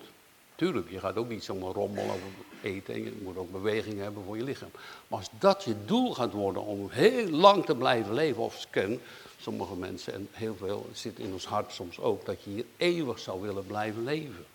Tuurlijk, 0.55 0.91
je 0.91 1.01
gaat 1.01 1.17
ook 1.17 1.29
niet 1.29 1.45
zomaar 1.45 1.73
rommelen 1.73 2.11
of 2.11 2.21
eten, 2.63 3.05
je 3.05 3.19
moet 3.23 3.37
ook 3.37 3.53
beweging 3.53 4.01
hebben 4.01 4.25
voor 4.25 4.37
je 4.37 4.43
lichaam. 4.43 4.71
Maar 5.09 5.19
als 5.19 5.29
dat 5.39 5.65
je 5.65 5.85
doel 5.85 6.15
gaat 6.15 6.33
worden 6.33 6.63
om 6.63 6.89
heel 6.91 7.29
lang 7.29 7.65
te 7.65 7.77
blijven 7.77 8.15
leven, 8.15 8.43
of 8.43 8.61
scan, 8.61 9.01
sommige 9.41 9.77
mensen, 9.77 10.13
en 10.13 10.29
heel 10.33 10.57
veel 10.57 10.89
zit 10.93 11.19
in 11.19 11.33
ons 11.33 11.47
hart 11.47 11.73
soms 11.73 12.01
ook, 12.01 12.27
dat 12.27 12.43
je 12.43 12.51
hier 12.51 12.65
eeuwig 12.77 13.19
zou 13.19 13.41
willen 13.41 13.67
blijven 13.67 14.05
leven. 14.05 14.47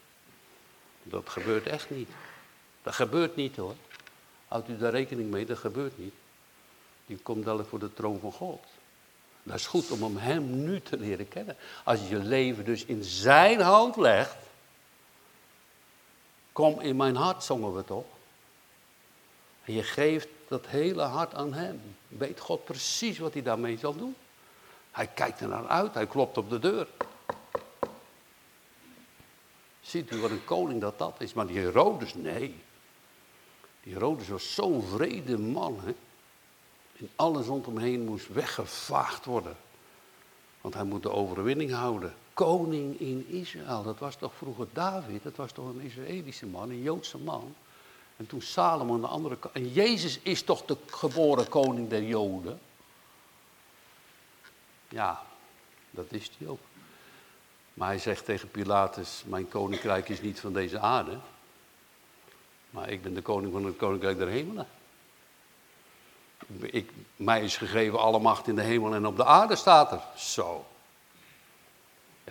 Dat 1.04 1.30
gebeurt 1.30 1.68
echt 1.68 1.90
niet. 1.90 2.10
Dat 2.84 2.94
gebeurt 2.94 3.36
niet 3.36 3.56
hoor. 3.56 3.76
Houdt 4.48 4.70
u 4.70 4.78
daar 4.78 4.92
rekening 4.92 5.32
mee, 5.32 5.46
dat 5.46 5.58
gebeurt 5.58 5.98
niet. 5.98 6.14
Die 7.10 7.18
komt 7.18 7.46
wel 7.46 7.66
voor 7.66 7.80
de 7.80 7.94
troon 7.94 8.20
van 8.20 8.32
God. 8.32 8.64
Dat 9.44 9.56
is 9.56 9.68
goed 9.68 9.92
om 9.92 10.18
hem 10.18 10.64
nu 10.64 10.82
te 10.82 10.98
leren 10.98 11.28
kennen. 11.28 11.58
Als 11.84 12.00
je 12.00 12.08
je 12.08 12.18
leven 12.18 12.66
dus 12.66 12.86
in 12.86 13.04
zijn 13.04 13.62
hand 13.62 13.96
legt. 13.96 14.36
Kom 16.52 16.80
in 16.80 16.96
mijn 16.96 17.16
hart, 17.16 17.44
zongen 17.44 17.76
we 17.76 17.84
toch? 17.84 18.06
En 19.64 19.74
je 19.74 19.84
geeft 19.84 20.28
dat 20.48 20.68
hele 20.68 21.02
hart 21.02 21.34
aan 21.34 21.54
hem. 21.54 21.82
Weet 22.08 22.40
God 22.40 22.66
precies 22.66 23.18
wat 23.18 23.34
hij 23.34 23.42
daarmee 23.42 23.78
zal 23.78 23.96
doen. 23.96 24.16
Hij 24.92 25.08
kijkt 25.08 25.40
er 25.40 25.48
naar 25.48 25.68
uit, 25.68 25.94
hij 25.94 26.08
klopt 26.08 26.38
op 26.38 26.50
de 26.50 26.60
deur. 26.60 26.88
Ziet 29.82 30.12
u 30.12 30.20
wat 30.20 30.30
een 30.30 30.46
koning 30.46 30.82
dat 30.82 30.98
dat 30.98 31.16
is? 31.18 31.34
Maar 31.34 31.48
die 31.48 31.60
Herodes, 31.60 32.14
nee. 32.14 32.56
Die 33.84 33.94
Herodes 33.94 34.28
was 34.28 34.54
zo'n 34.54 34.84
vrede 34.84 35.38
man. 35.38 35.80
Hè? 35.84 35.96
En 37.00 37.10
alles 37.16 37.46
rondom 37.46 37.78
heen 37.78 38.06
moest 38.06 38.28
weggevaagd 38.28 39.26
worden. 39.26 39.56
Want 40.62 40.74
hij 40.74 40.84
moet 40.84 41.04
de 41.04 41.12
overwinning 41.12 41.72
houden. 41.72 42.14
Koning 42.34 43.00
in 43.00 43.26
Israël, 43.28 43.84
dat 43.84 44.00
was 44.00 44.16
toch 44.16 44.34
vroeger 44.36 44.68
David, 44.74 45.24
dat 45.24 45.36
was 45.36 45.52
toch 45.52 45.66
een 45.66 45.82
Israëlische 45.82 46.46
man, 46.46 46.70
een 46.70 46.82
Joodse 46.82 47.18
man. 47.18 47.56
En 48.18 48.28
toen 48.28 48.42
Salomon 48.42 49.02
de 49.02 49.08
andere 49.08 49.38
kant. 49.38 49.54
En 49.54 49.72
Jezus 49.72 50.20
is 50.20 50.44
toch 50.44 50.66
de 50.66 50.78
geboren 50.86 51.48
koning 51.48 51.90
der 51.90 52.04
Joden? 52.04 52.60
Ja, 54.90 55.24
dat 55.92 56.06
is 56.10 56.32
hij 56.38 56.48
ook. 56.48 56.60
Maar 57.74 57.88
hij 57.88 58.00
zegt 58.00 58.26
tegen 58.26 58.52
Pilatus: 58.52 59.24
Mijn 59.26 59.48
koninkrijk 59.48 60.10
is 60.10 60.22
niet 60.22 60.40
van 60.40 60.54
deze 60.54 60.80
aarde. 60.80 61.18
Maar 62.70 62.90
ik 62.90 63.02
ben 63.02 63.14
de 63.14 63.22
koning 63.22 63.52
van 63.52 63.66
het 63.66 63.78
koninkrijk 63.78 64.18
der 64.18 64.28
hemelen. 64.28 64.68
Ik, 66.58 66.90
mij 67.16 67.42
is 67.42 67.58
gegeven 67.58 68.00
alle 68.00 68.20
macht 68.20 68.48
in 68.48 68.56
de 68.56 68.62
hemel 68.62 68.94
en 68.94 69.06
op 69.06 69.16
de 69.16 69.26
aarde 69.26 69.56
staat 69.56 69.92
er. 69.92 70.02
Zo. 70.16 70.66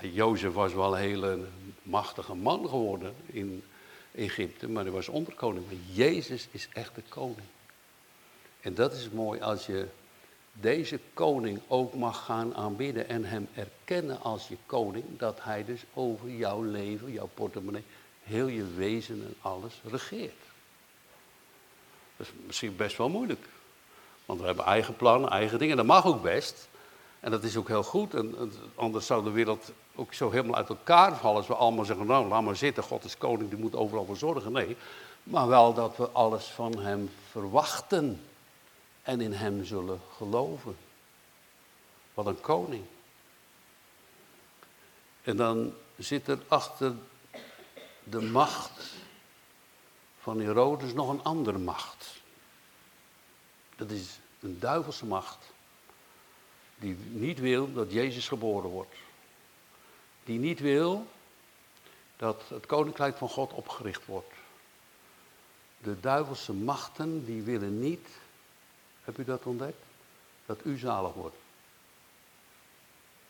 Ja, 0.00 0.08
Jozef 0.08 0.52
was 0.52 0.72
wel 0.72 0.92
een 0.92 1.00
hele 1.00 1.38
machtige 1.82 2.34
man 2.34 2.68
geworden 2.68 3.14
in 3.26 3.64
Egypte, 4.14 4.68
maar 4.68 4.82
hij 4.82 4.92
was 4.92 5.08
onderkoning. 5.08 5.66
Maar 5.66 5.74
Jezus 5.92 6.48
is 6.50 6.68
echt 6.72 6.94
de 6.94 7.02
koning. 7.08 7.46
En 8.60 8.74
dat 8.74 8.92
is 8.92 9.10
mooi 9.10 9.40
als 9.40 9.66
je 9.66 9.88
deze 10.52 11.00
koning 11.14 11.60
ook 11.66 11.94
mag 11.94 12.24
gaan 12.24 12.54
aanbidden 12.54 13.08
en 13.08 13.24
hem 13.24 13.48
erkennen 13.54 14.20
als 14.20 14.48
je 14.48 14.56
koning, 14.66 15.04
dat 15.18 15.38
hij 15.42 15.64
dus 15.64 15.84
over 15.94 16.30
jouw 16.30 16.62
leven, 16.62 17.12
jouw 17.12 17.30
portemonnee, 17.34 17.84
heel 18.22 18.46
je 18.46 18.74
wezen 18.74 19.22
en 19.22 19.34
alles 19.40 19.80
regeert. 19.84 20.42
Dat 22.16 22.26
is 22.26 22.32
misschien 22.46 22.76
best 22.76 22.96
wel 22.96 23.08
moeilijk. 23.08 23.48
Want 24.28 24.40
we 24.40 24.46
hebben 24.46 24.64
eigen 24.64 24.96
plannen, 24.96 25.30
eigen 25.30 25.58
dingen. 25.58 25.76
Dat 25.76 25.86
mag 25.86 26.06
ook 26.06 26.22
best. 26.22 26.68
En 27.20 27.30
dat 27.30 27.44
is 27.44 27.56
ook 27.56 27.68
heel 27.68 27.82
goed. 27.82 28.14
En, 28.14 28.52
anders 28.74 29.06
zou 29.06 29.24
de 29.24 29.30
wereld 29.30 29.72
ook 29.94 30.14
zo 30.14 30.30
helemaal 30.30 30.56
uit 30.56 30.68
elkaar 30.68 31.16
vallen. 31.16 31.36
Als 31.36 31.46
we 31.46 31.54
allemaal 31.54 31.84
zeggen, 31.84 32.06
nou 32.06 32.28
laat 32.28 32.42
maar 32.42 32.56
zitten, 32.56 32.82
God 32.82 33.04
is 33.04 33.18
koning, 33.18 33.50
die 33.50 33.58
moet 33.58 33.74
overal 33.74 34.04
voor 34.04 34.16
zorgen. 34.16 34.52
Nee, 34.52 34.76
maar 35.22 35.48
wel 35.48 35.74
dat 35.74 35.96
we 35.96 36.08
alles 36.10 36.44
van 36.44 36.78
hem 36.78 37.10
verwachten. 37.30 38.22
En 39.02 39.20
in 39.20 39.32
hem 39.32 39.64
zullen 39.64 40.00
geloven. 40.16 40.76
Wat 42.14 42.26
een 42.26 42.40
koning. 42.40 42.84
En 45.22 45.36
dan 45.36 45.74
zit 45.96 46.28
er 46.28 46.38
achter 46.48 46.94
de 48.04 48.20
macht 48.20 48.92
van 50.20 50.40
Herodes 50.40 50.92
nog 50.92 51.08
een 51.08 51.22
andere 51.22 51.58
macht. 51.58 52.17
Dat 53.78 53.90
is 53.90 54.18
een 54.40 54.58
duivelse 54.58 55.06
macht. 55.06 55.38
Die 56.78 56.96
niet 56.96 57.38
wil 57.38 57.72
dat 57.72 57.92
Jezus 57.92 58.28
geboren 58.28 58.70
wordt. 58.70 58.94
Die 60.24 60.38
niet 60.38 60.60
wil 60.60 61.06
dat 62.16 62.42
het 62.48 62.66
koninkrijk 62.66 63.16
van 63.16 63.28
God 63.28 63.52
opgericht 63.52 64.06
wordt. 64.06 64.32
De 65.78 66.00
duivelse 66.00 66.52
machten 66.52 67.24
die 67.24 67.42
willen 67.42 67.80
niet, 67.80 68.08
heb 69.04 69.18
u 69.18 69.24
dat 69.24 69.44
ontdekt? 69.44 69.82
Dat 70.46 70.60
u 70.64 70.78
zalig 70.78 71.12
wordt. 71.12 71.36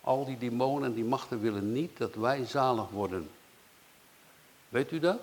Al 0.00 0.24
die 0.24 0.38
demonen 0.38 0.88
en 0.88 0.94
die 0.94 1.04
machten 1.04 1.40
willen 1.40 1.72
niet 1.72 1.96
dat 1.96 2.14
wij 2.14 2.44
zalig 2.44 2.88
worden. 2.88 3.30
Weet 4.68 4.92
u 4.92 4.98
dat? 4.98 5.20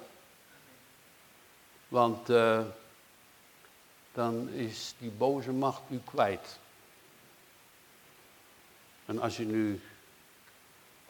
Want 1.87 2.29
uh, 2.29 2.65
dan 4.15 4.49
is 4.49 4.93
die 4.97 5.11
boze 5.11 5.51
macht 5.51 5.81
u 5.89 5.99
kwijt. 6.05 6.59
En 9.05 9.19
als 9.19 9.37
je 9.37 9.45
nu 9.45 9.81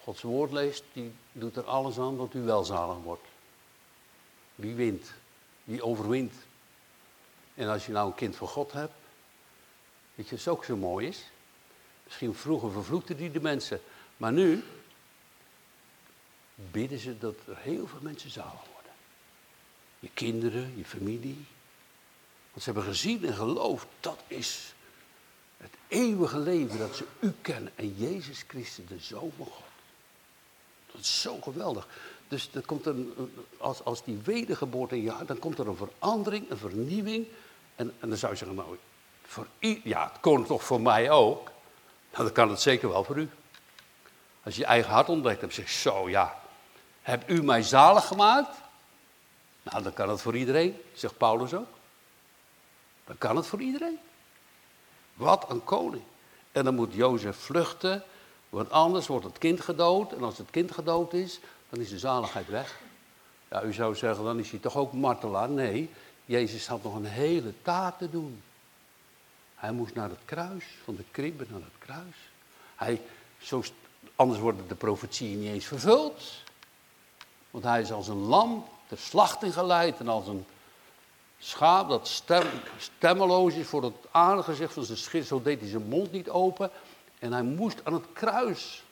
Gods 0.03 0.21
woord 0.21 0.51
leest, 0.51 0.83
die 0.93 1.11
doet 1.31 1.55
er 1.55 1.63
alles 1.63 1.99
aan 1.99 2.17
dat 2.17 2.33
u 2.33 2.41
welzalig 2.41 2.97
wordt. 2.97 3.27
Wie 4.55 4.75
wint? 4.75 5.13
Wie 5.63 5.83
overwint? 5.83 6.33
En 7.53 7.67
als 7.67 7.85
je 7.85 7.91
nou 7.91 8.07
een 8.07 8.15
kind 8.15 8.35
van 8.35 8.47
God 8.47 8.71
hebt, 8.71 8.93
weet 10.15 10.29
je, 10.29 10.35
het 10.35 10.47
ook 10.47 10.65
zo 10.65 10.77
mooi 10.77 11.07
is. 11.07 11.29
Misschien 12.03 12.35
vroeger 12.35 12.71
vervloekten 12.71 13.17
die 13.17 13.31
de 13.31 13.41
mensen, 13.41 13.81
maar 14.17 14.31
nu 14.31 14.63
bidden 16.55 16.99
ze 16.99 17.17
dat 17.17 17.35
er 17.47 17.57
heel 17.57 17.87
veel 17.87 18.01
mensen 18.01 18.29
zalig 18.29 18.65
worden. 18.73 18.91
Je 19.99 20.09
kinderen, 20.13 20.77
je 20.77 20.85
familie, 20.85 21.45
want 22.55 22.67
ze 22.67 22.73
hebben 22.73 22.93
gezien 22.93 23.25
en 23.25 23.33
geloofd, 23.33 23.87
dat 23.99 24.19
is 24.27 24.73
het 25.57 25.73
eeuwige 25.87 26.39
leven 26.39 26.77
dat 26.77 26.95
ze 26.95 27.05
u 27.19 27.33
kennen. 27.41 27.71
En 27.75 27.95
Jezus 27.97 28.43
Christus, 28.47 28.85
de 28.87 28.99
Zoon 28.99 29.31
van 29.37 29.45
God. 29.45 29.63
Dat 30.91 31.01
is 31.01 31.21
zo 31.21 31.37
geweldig. 31.41 31.87
Dus 32.27 32.49
er 32.53 32.65
komt 32.65 32.85
een, 32.85 33.13
als, 33.57 33.83
als 33.83 34.03
die 34.03 34.19
wedergeboorte 34.23 34.95
in 34.95 35.01
je 35.01 35.09
hart, 35.11 35.27
dan 35.27 35.39
komt 35.39 35.57
er 35.57 35.67
een 35.67 35.75
verandering, 35.75 36.49
een 36.49 36.57
vernieuwing. 36.57 37.27
En, 37.75 37.93
en 37.99 38.09
dan 38.09 38.17
zou 38.17 38.31
je 38.31 38.37
zeggen, 38.37 38.57
nou, 38.57 38.77
voor 39.25 39.47
i, 39.59 39.81
ja, 39.83 40.09
het 40.11 40.21
kon 40.21 40.45
toch 40.45 40.63
voor 40.63 40.81
mij 40.81 41.11
ook. 41.11 41.51
Nou, 42.11 42.23
dan 42.23 42.33
kan 42.33 42.49
het 42.49 42.61
zeker 42.61 42.89
wel 42.89 43.03
voor 43.03 43.17
u. 43.17 43.29
Als 44.43 44.55
je 44.55 44.61
je 44.61 44.67
eigen 44.67 44.91
hart 44.91 45.09
ontdekt 45.09 45.41
hebt, 45.41 45.53
zeg 45.53 45.71
je, 45.71 45.77
zo 45.77 46.09
ja, 46.09 46.41
hebt 47.01 47.29
u 47.29 47.43
mij 47.43 47.61
zalig 47.61 48.07
gemaakt? 48.07 48.57
Nou, 49.63 49.83
dan 49.83 49.93
kan 49.93 50.09
het 50.09 50.21
voor 50.21 50.35
iedereen, 50.35 50.81
zegt 50.93 51.17
Paulus 51.17 51.53
ook. 51.53 51.74
Dan 53.05 53.17
kan 53.17 53.35
het 53.35 53.47
voor 53.47 53.61
iedereen. 53.61 53.99
Wat 55.13 55.49
een 55.49 55.63
koning. 55.63 56.03
En 56.51 56.63
dan 56.63 56.75
moet 56.75 56.93
Jozef 56.93 57.37
vluchten, 57.37 58.03
want 58.49 58.69
anders 58.69 59.07
wordt 59.07 59.25
het 59.25 59.37
kind 59.37 59.61
gedood. 59.61 60.11
En 60.11 60.23
als 60.23 60.37
het 60.37 60.49
kind 60.51 60.71
gedood 60.71 61.13
is, 61.13 61.39
dan 61.69 61.79
is 61.79 61.89
de 61.89 61.99
zaligheid 61.99 62.47
weg. 62.47 62.79
Ja, 63.49 63.63
u 63.63 63.73
zou 63.73 63.95
zeggen, 63.95 64.23
dan 64.23 64.39
is 64.39 64.49
hij 64.49 64.59
toch 64.59 64.75
ook 64.75 64.93
martelaar? 64.93 65.49
Nee, 65.49 65.89
Jezus 66.25 66.67
had 66.67 66.83
nog 66.83 66.95
een 66.95 67.05
hele 67.05 67.53
taak 67.61 67.97
te 67.97 68.09
doen. 68.09 68.41
Hij 69.55 69.71
moest 69.71 69.93
naar 69.93 70.09
het 70.09 70.19
kruis, 70.25 70.65
van 70.83 70.95
de 70.95 71.03
kribben 71.11 71.47
naar 71.49 71.59
het 71.59 71.77
kruis. 71.79 72.15
Hij, 72.75 73.01
zo, 73.37 73.63
anders 74.15 74.39
worden 74.39 74.67
de 74.67 74.75
profetieën 74.75 75.39
niet 75.39 75.49
eens 75.49 75.65
vervuld. 75.65 76.23
Want 77.51 77.63
hij 77.63 77.81
is 77.81 77.91
als 77.91 78.07
een 78.07 78.25
lam 78.25 78.65
ter 78.87 78.97
slachting 78.97 79.53
geleid 79.53 79.99
en 79.99 80.07
als 80.07 80.27
een 80.27 80.45
schaap 81.45 81.89
dat 81.89 82.07
stem, 82.07 82.47
stemmeloos 82.77 83.53
is 83.53 83.67
voor 83.67 83.83
het 83.83 83.95
aangezicht 84.11 84.73
van 84.73 84.83
zijn 84.83 84.97
schit. 84.97 85.27
Zo 85.27 85.41
deed 85.41 85.59
hij 85.59 85.69
zijn 85.69 85.87
mond 85.87 86.11
niet 86.11 86.29
open. 86.29 86.71
En 87.19 87.33
hij 87.33 87.41
moest 87.43 87.81
aan 87.83 87.93
het 87.93 88.05
kruis. 88.13 88.83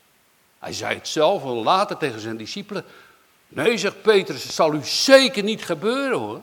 Hij 0.59 0.73
zei 0.73 0.95
het 0.95 1.07
zelf 1.07 1.43
later 1.43 1.97
tegen 1.97 2.19
zijn 2.19 2.37
discipelen. 2.37 2.85
Nee, 3.47 3.77
zegt 3.77 4.01
Petrus, 4.01 4.43
het 4.43 4.53
zal 4.53 4.73
u 4.73 4.83
zeker 4.83 5.43
niet 5.43 5.65
gebeuren 5.65 6.19
hoor. 6.19 6.41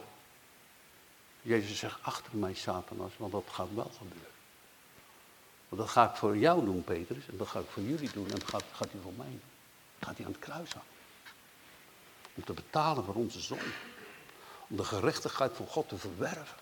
Jezus 1.42 1.78
zegt, 1.78 1.98
achter 2.02 2.36
mij 2.36 2.54
Satanas, 2.54 3.12
want 3.16 3.32
dat 3.32 3.44
gaat 3.52 3.68
wel 3.74 3.90
gebeuren. 3.98 4.30
Want 5.68 5.82
dat 5.82 5.90
ga 5.90 6.10
ik 6.10 6.16
voor 6.16 6.36
jou 6.36 6.64
doen, 6.64 6.84
Petrus. 6.84 7.28
En 7.28 7.36
dat 7.36 7.48
ga 7.48 7.58
ik 7.58 7.66
voor 7.72 7.82
jullie 7.82 8.10
doen. 8.12 8.24
En 8.24 8.38
dat 8.38 8.48
gaat, 8.48 8.64
gaat 8.72 8.90
hij 8.90 9.00
voor 9.02 9.12
mij 9.16 9.26
doen. 9.26 9.40
Dat 9.98 10.08
gaat 10.08 10.16
hij 10.16 10.26
aan 10.26 10.32
het 10.32 10.40
kruis 10.40 10.72
hangen. 10.72 10.88
Om 12.34 12.44
te 12.44 12.52
betalen 12.52 13.04
voor 13.04 13.14
onze 13.14 13.40
zonde. 13.40 13.64
Om 14.70 14.76
de 14.76 14.84
gerechtigheid 14.84 15.56
van 15.56 15.66
God 15.66 15.88
te 15.88 15.96
verwerven. 15.96 16.56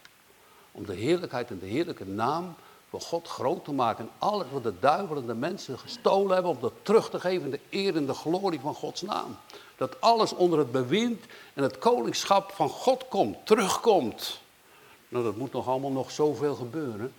Om 0.72 0.86
de 0.86 0.94
heerlijkheid 0.94 1.50
en 1.50 1.58
de 1.58 1.66
heerlijke 1.66 2.06
naam 2.06 2.54
voor 2.88 3.00
God 3.00 3.28
groot 3.28 3.64
te 3.64 3.72
maken. 3.72 4.04
En 4.04 4.10
alles 4.18 4.46
wat 4.52 4.62
de 4.62 4.78
duivel 4.80 5.16
en 5.16 5.26
de 5.26 5.34
mensen 5.34 5.78
gestolen 5.78 6.32
hebben, 6.32 6.50
om 6.50 6.60
dat 6.60 6.72
terug 6.82 7.10
te 7.10 7.20
geven 7.20 7.44
in 7.44 7.50
de 7.50 7.60
eer 7.70 7.96
en 7.96 8.06
de 8.06 8.14
glorie 8.14 8.60
van 8.60 8.74
Gods 8.74 9.02
naam. 9.02 9.36
Dat 9.76 10.00
alles 10.00 10.32
onder 10.32 10.58
het 10.58 10.72
bewind 10.72 11.24
en 11.54 11.62
het 11.62 11.78
koningschap 11.78 12.50
van 12.50 12.68
God 12.68 13.08
komt, 13.08 13.46
terugkomt. 13.46 14.40
Nou, 15.08 15.24
dat 15.24 15.36
moet 15.36 15.52
nog 15.52 15.68
allemaal 15.68 15.90
nog 15.90 16.10
zoveel 16.10 16.54
gebeuren, 16.54 17.12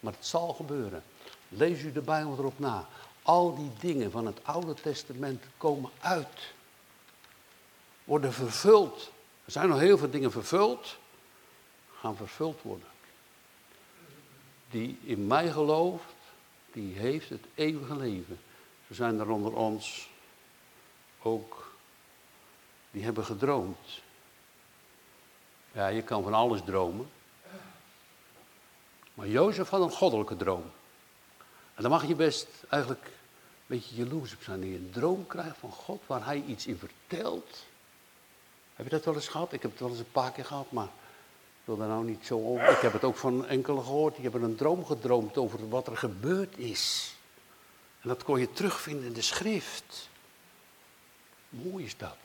maar 0.00 0.12
het 0.12 0.26
zal 0.26 0.52
gebeuren. 0.52 1.02
Lees 1.48 1.82
u 1.82 1.92
de 1.92 2.00
Bijbel 2.00 2.34
erop 2.38 2.58
na. 2.58 2.86
Al 3.22 3.54
die 3.54 3.70
dingen 3.80 4.10
van 4.10 4.26
het 4.26 4.38
Oude 4.42 4.74
Testament 4.74 5.42
komen 5.56 5.90
uit. 6.00 6.52
Worden 8.04 8.32
vervuld. 8.32 9.10
Er 9.48 9.54
zijn 9.54 9.68
nog 9.68 9.78
heel 9.78 9.98
veel 9.98 10.10
dingen 10.10 10.30
vervuld, 10.30 10.98
gaan 12.00 12.16
vervuld 12.16 12.62
worden 12.62 12.88
die 14.70 14.98
in 15.02 15.26
mij 15.26 15.50
gelooft, 15.50 16.14
die 16.72 16.98
heeft 16.98 17.28
het 17.28 17.44
eeuwige 17.54 17.96
leven. 17.96 18.40
Zo 18.86 18.94
zijn 18.94 19.18
er 19.18 19.30
onder 19.30 19.52
ons 19.52 20.08
ook 21.22 21.72
die 22.90 23.04
hebben 23.04 23.24
gedroomd. 23.24 24.02
Ja, 25.72 25.86
je 25.86 26.02
kan 26.02 26.22
van 26.22 26.34
alles 26.34 26.60
dromen. 26.64 27.10
Maar 29.14 29.28
Jozef 29.28 29.68
had 29.68 29.80
een 29.80 29.90
goddelijke 29.90 30.36
droom. 30.36 30.70
En 31.74 31.82
dan 31.82 31.90
mag 31.90 32.06
je 32.06 32.14
best 32.14 32.48
eigenlijk 32.68 33.04
een 33.04 33.12
beetje 33.66 33.94
jaloers 33.94 34.34
op 34.34 34.42
zijn. 34.42 34.60
Dat 34.60 34.68
je 34.68 34.74
een 34.74 34.90
droom 34.90 35.26
krijgt 35.26 35.56
van 35.56 35.70
God 35.70 36.02
waar 36.06 36.24
hij 36.24 36.42
iets 36.46 36.66
in 36.66 36.78
vertelt. 36.78 37.66
Heb 38.78 38.86
je 38.86 38.92
dat 38.92 39.04
wel 39.04 39.14
eens 39.14 39.28
gehad? 39.28 39.52
Ik 39.52 39.62
heb 39.62 39.70
het 39.70 39.80
wel 39.80 39.88
eens 39.88 39.98
een 39.98 40.12
paar 40.12 40.32
keer 40.32 40.44
gehad, 40.44 40.70
maar 40.70 40.88
wil 41.64 41.76
daar 41.76 41.88
nou 41.88 42.04
niet 42.04 42.26
zo 42.26 42.44
over. 42.44 42.68
Ik 42.68 42.78
heb 42.78 42.92
het 42.92 43.04
ook 43.04 43.16
van 43.16 43.46
enkele 43.46 43.80
gehoord. 43.80 44.14
Die 44.14 44.22
hebben 44.22 44.42
een 44.42 44.56
droom 44.56 44.84
gedroomd 44.84 45.36
over 45.36 45.68
wat 45.68 45.86
er 45.86 45.96
gebeurd 45.96 46.58
is. 46.58 47.14
En 48.00 48.08
dat 48.08 48.22
kon 48.22 48.40
je 48.40 48.52
terugvinden 48.52 49.06
in 49.06 49.12
de 49.12 49.22
schrift. 49.22 50.08
Mooi 51.48 51.84
is 51.84 51.96
dat. 51.96 52.16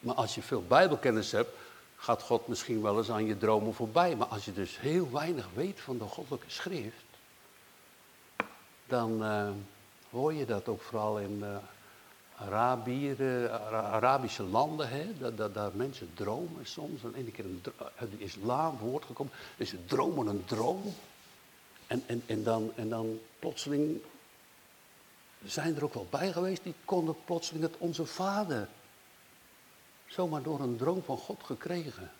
Maar 0.00 0.14
als 0.14 0.34
je 0.34 0.42
veel 0.42 0.62
Bijbelkennis 0.62 1.32
hebt, 1.32 1.50
gaat 1.96 2.22
God 2.22 2.46
misschien 2.46 2.82
wel 2.82 2.98
eens 2.98 3.10
aan 3.10 3.26
je 3.26 3.38
dromen 3.38 3.74
voorbij. 3.74 4.16
Maar 4.16 4.26
als 4.26 4.44
je 4.44 4.52
dus 4.52 4.80
heel 4.80 5.10
weinig 5.10 5.48
weet 5.54 5.80
van 5.80 5.98
de 5.98 6.04
goddelijke 6.04 6.50
schrift, 6.50 7.04
dan 8.86 9.22
uh, 9.22 9.50
hoor 10.10 10.32
je 10.32 10.44
dat 10.44 10.68
ook 10.68 10.82
vooral 10.82 11.18
in 11.18 11.38
uh, 11.42 11.56
Arabieren, 12.36 13.60
Arabische 13.70 14.42
landen, 14.42 14.88
hè, 14.88 15.18
dat, 15.18 15.36
dat, 15.36 15.54
dat, 15.54 15.74
mensen 15.74 16.10
dromen 16.14 16.66
soms. 16.66 17.02
En 17.02 17.12
een 17.16 17.32
keer 17.32 17.44
een, 17.44 17.62
uit 17.96 18.10
de 18.10 18.24
islam 18.24 18.78
woord 18.78 19.04
gekomen, 19.04 19.32
dus 19.56 19.68
ze 19.68 19.84
dromen 19.84 20.26
een 20.26 20.44
droom. 20.44 20.94
En, 21.86 22.02
en, 22.06 22.22
en, 22.26 22.42
dan, 22.42 22.72
en 22.74 22.88
dan 22.88 23.20
plotseling 23.38 24.00
zijn 25.44 25.76
er 25.76 25.84
ook 25.84 25.94
wel 25.94 26.06
bij 26.10 26.32
geweest, 26.32 26.62
die 26.62 26.74
konden 26.84 27.16
plotseling 27.24 27.64
het 27.64 27.76
onze 27.78 28.06
vader 28.06 28.68
zomaar 30.06 30.42
door 30.42 30.60
een 30.60 30.76
droom 30.76 31.02
van 31.02 31.16
God 31.16 31.40
gekregen. 31.42 32.10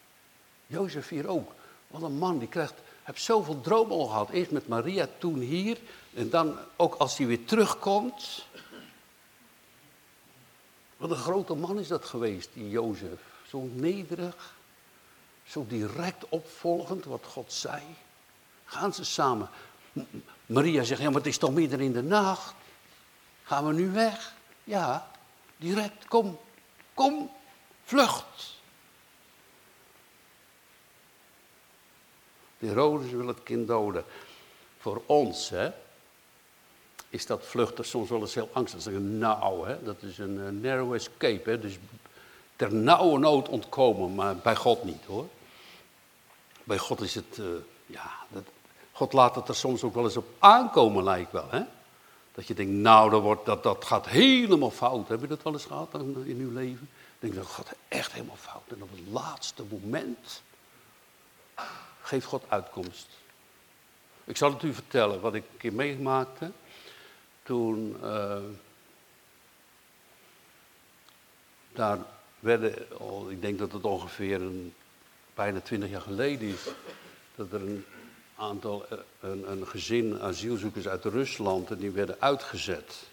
Jozef 0.67 1.09
hier 1.09 1.27
ook. 1.27 1.53
Wat 1.87 2.03
een 2.03 2.19
man, 2.19 2.39
die 2.39 2.49
krijgt, 2.49 2.75
heeft 3.03 3.23
zoveel 3.23 3.61
dromen 3.61 3.97
al 3.97 4.07
gehad. 4.07 4.31
Eerst 4.31 4.51
met 4.51 4.69
Maria, 4.69 5.09
toen 5.19 5.39
hier. 5.39 5.79
En 6.15 6.31
dan 6.31 6.57
ook 6.77 6.95
als 6.95 7.19
hij 7.19 7.27
weer 7.27 7.45
terugkomt. 7.45 8.47
Wat 11.03 11.11
een 11.11 11.17
grote 11.17 11.55
man 11.55 11.79
is 11.79 11.89
dat 11.89 12.05
geweest, 12.05 12.49
die 12.53 12.69
Jozef. 12.69 13.21
Zo 13.49 13.69
nederig, 13.73 14.55
zo 15.45 15.67
direct 15.69 16.29
opvolgend 16.29 17.05
wat 17.05 17.27
God 17.27 17.53
zei. 17.53 17.83
Gaan 18.65 18.95
ze 18.95 19.05
samen. 19.05 19.49
Maria 20.47 20.83
zegt, 20.83 21.01
ja, 21.01 21.07
maar 21.07 21.19
het 21.19 21.27
is 21.27 21.39
toch 21.39 21.53
midden 21.53 21.81
in 21.81 21.93
de 21.93 22.03
nacht. 22.03 22.55
Gaan 23.43 23.67
we 23.67 23.73
nu 23.73 23.91
weg? 23.91 24.35
Ja, 24.65 25.11
direct, 25.57 26.09
kom, 26.09 26.39
kom, 26.95 27.31
vlucht. 27.85 28.61
De 32.59 32.67
Herodes 32.67 33.11
wil 33.11 33.27
het 33.27 33.43
kind 33.43 33.67
doden. 33.67 34.05
Voor 34.79 35.03
ons, 35.07 35.49
hè, 35.49 35.71
is 37.13 37.27
dat 37.27 37.47
vluchten 37.47 37.85
soms 37.85 38.09
wel 38.09 38.21
eens 38.21 38.35
heel 38.35 38.51
angstig. 38.53 38.87
Een 38.87 39.19
nou, 39.19 39.69
hè? 39.69 39.83
dat 39.83 40.03
is 40.03 40.19
een 40.19 40.61
narrow 40.61 40.95
escape. 40.95 41.51
Hè? 41.51 41.59
Dus 41.59 41.79
ter 42.57 42.75
nauwe 42.75 43.19
nood 43.19 43.49
ontkomen, 43.49 44.15
maar 44.15 44.37
bij 44.37 44.57
God 44.57 44.85
niet 44.85 45.05
hoor. 45.07 45.29
Bij 46.65 46.79
God 46.79 47.01
is 47.01 47.15
het, 47.15 47.39
uh, 47.41 47.47
ja, 47.87 48.11
dat, 48.29 48.45
God 48.93 49.13
laat 49.13 49.35
het 49.35 49.49
er 49.49 49.55
soms 49.55 49.83
ook 49.83 49.95
wel 49.95 50.05
eens 50.05 50.17
op 50.17 50.29
aankomen, 50.39 51.05
lijkt 51.05 51.33
wel. 51.33 51.51
Hè? 51.51 51.63
Dat 52.35 52.47
je 52.47 52.55
denkt, 52.55 52.73
nou, 52.73 53.11
dat, 53.11 53.23
wordt, 53.23 53.47
dat, 53.47 53.63
dat 53.63 53.85
gaat 53.85 54.09
helemaal 54.09 54.71
fout. 54.71 55.09
Heb 55.09 55.21
je 55.21 55.27
dat 55.27 55.43
wel 55.43 55.53
eens 55.53 55.65
gehad 55.65 55.95
in 56.25 56.37
uw 56.39 56.53
leven? 56.53 56.89
denk 57.23 57.35
dat 57.35 57.47
gaat 57.47 57.75
echt 57.89 58.13
helemaal 58.13 58.37
fout. 58.37 58.63
En 58.69 58.83
op 58.83 58.91
het 58.91 59.01
laatste 59.11 59.65
moment 59.71 60.43
geeft 62.01 62.27
God 62.27 62.45
uitkomst. 62.49 63.09
Ik 64.25 64.37
zal 64.37 64.53
het 64.53 64.63
u 64.63 64.75
vertellen 64.75 65.21
wat 65.21 65.35
ik 65.35 65.45
een 65.51 65.57
keer 65.59 65.73
meemaakte 65.73 66.53
toen 67.43 67.97
uh, 68.03 68.37
daar 71.73 71.99
werden, 72.41 73.01
oh, 73.01 73.31
ik 73.31 73.41
denk 73.41 73.59
dat 73.59 73.73
het 73.73 73.85
ongeveer 73.85 74.41
een, 74.41 74.75
bijna 75.35 75.61
twintig 75.61 75.91
jaar 75.91 76.01
geleden 76.01 76.49
is, 76.49 76.69
dat 77.35 77.53
er 77.53 77.61
een 77.61 77.85
aantal, 78.37 78.87
eh, 78.89 78.99
een, 79.21 79.51
een 79.51 79.67
gezin 79.67 80.21
asielzoekers 80.21 80.89
uit 80.89 81.05
Rusland, 81.05 81.71
en 81.71 81.79
die 81.79 81.91
werden 81.91 82.17
uitgezet. 82.19 83.11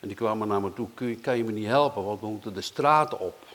En 0.00 0.08
die 0.08 0.16
kwamen 0.16 0.48
naar 0.48 0.60
me 0.60 0.72
toe, 0.72 1.16
kan 1.20 1.36
je 1.36 1.44
me 1.44 1.52
niet 1.52 1.66
helpen, 1.66 2.04
want 2.04 2.20
we 2.20 2.26
moeten 2.26 2.54
de 2.54 2.60
straten 2.60 3.20
op. 3.20 3.46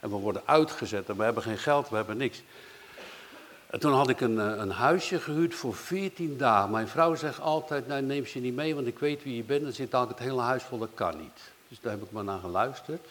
En 0.00 0.10
we 0.10 0.16
worden 0.16 0.42
uitgezet 0.44 1.08
en 1.08 1.16
we 1.16 1.22
hebben 1.22 1.42
geen 1.42 1.58
geld, 1.58 1.88
we 1.88 1.96
hebben 1.96 2.16
niks. 2.16 2.42
En 3.74 3.80
toen 3.80 3.92
had 3.92 4.08
ik 4.08 4.20
een, 4.20 4.40
eh, 4.40 4.56
een 4.56 4.70
huisje 4.70 5.20
gehuurd 5.20 5.54
voor 5.54 5.74
14 5.74 6.36
dagen. 6.36 6.70
Mijn 6.70 6.88
vrouw 6.88 7.14
zegt 7.14 7.40
altijd, 7.40 7.86
nou 7.86 8.02
neem 8.02 8.26
ze 8.26 8.38
niet 8.38 8.54
mee, 8.54 8.74
want 8.74 8.86
ik 8.86 8.98
weet 8.98 9.22
wie 9.22 9.36
je 9.36 9.42
bent. 9.42 9.62
Dan 9.62 9.72
zit 9.72 9.94
altijd 9.94 10.18
het 10.18 10.28
hele 10.28 10.40
huis 10.40 10.62
vol, 10.62 10.78
dat 10.78 10.90
kan 10.94 11.16
niet. 11.16 11.40
Dus 11.68 11.80
daar 11.80 11.92
heb 11.92 12.02
ik 12.02 12.10
maar 12.10 12.24
naar 12.24 12.38
geluisterd. 12.38 13.06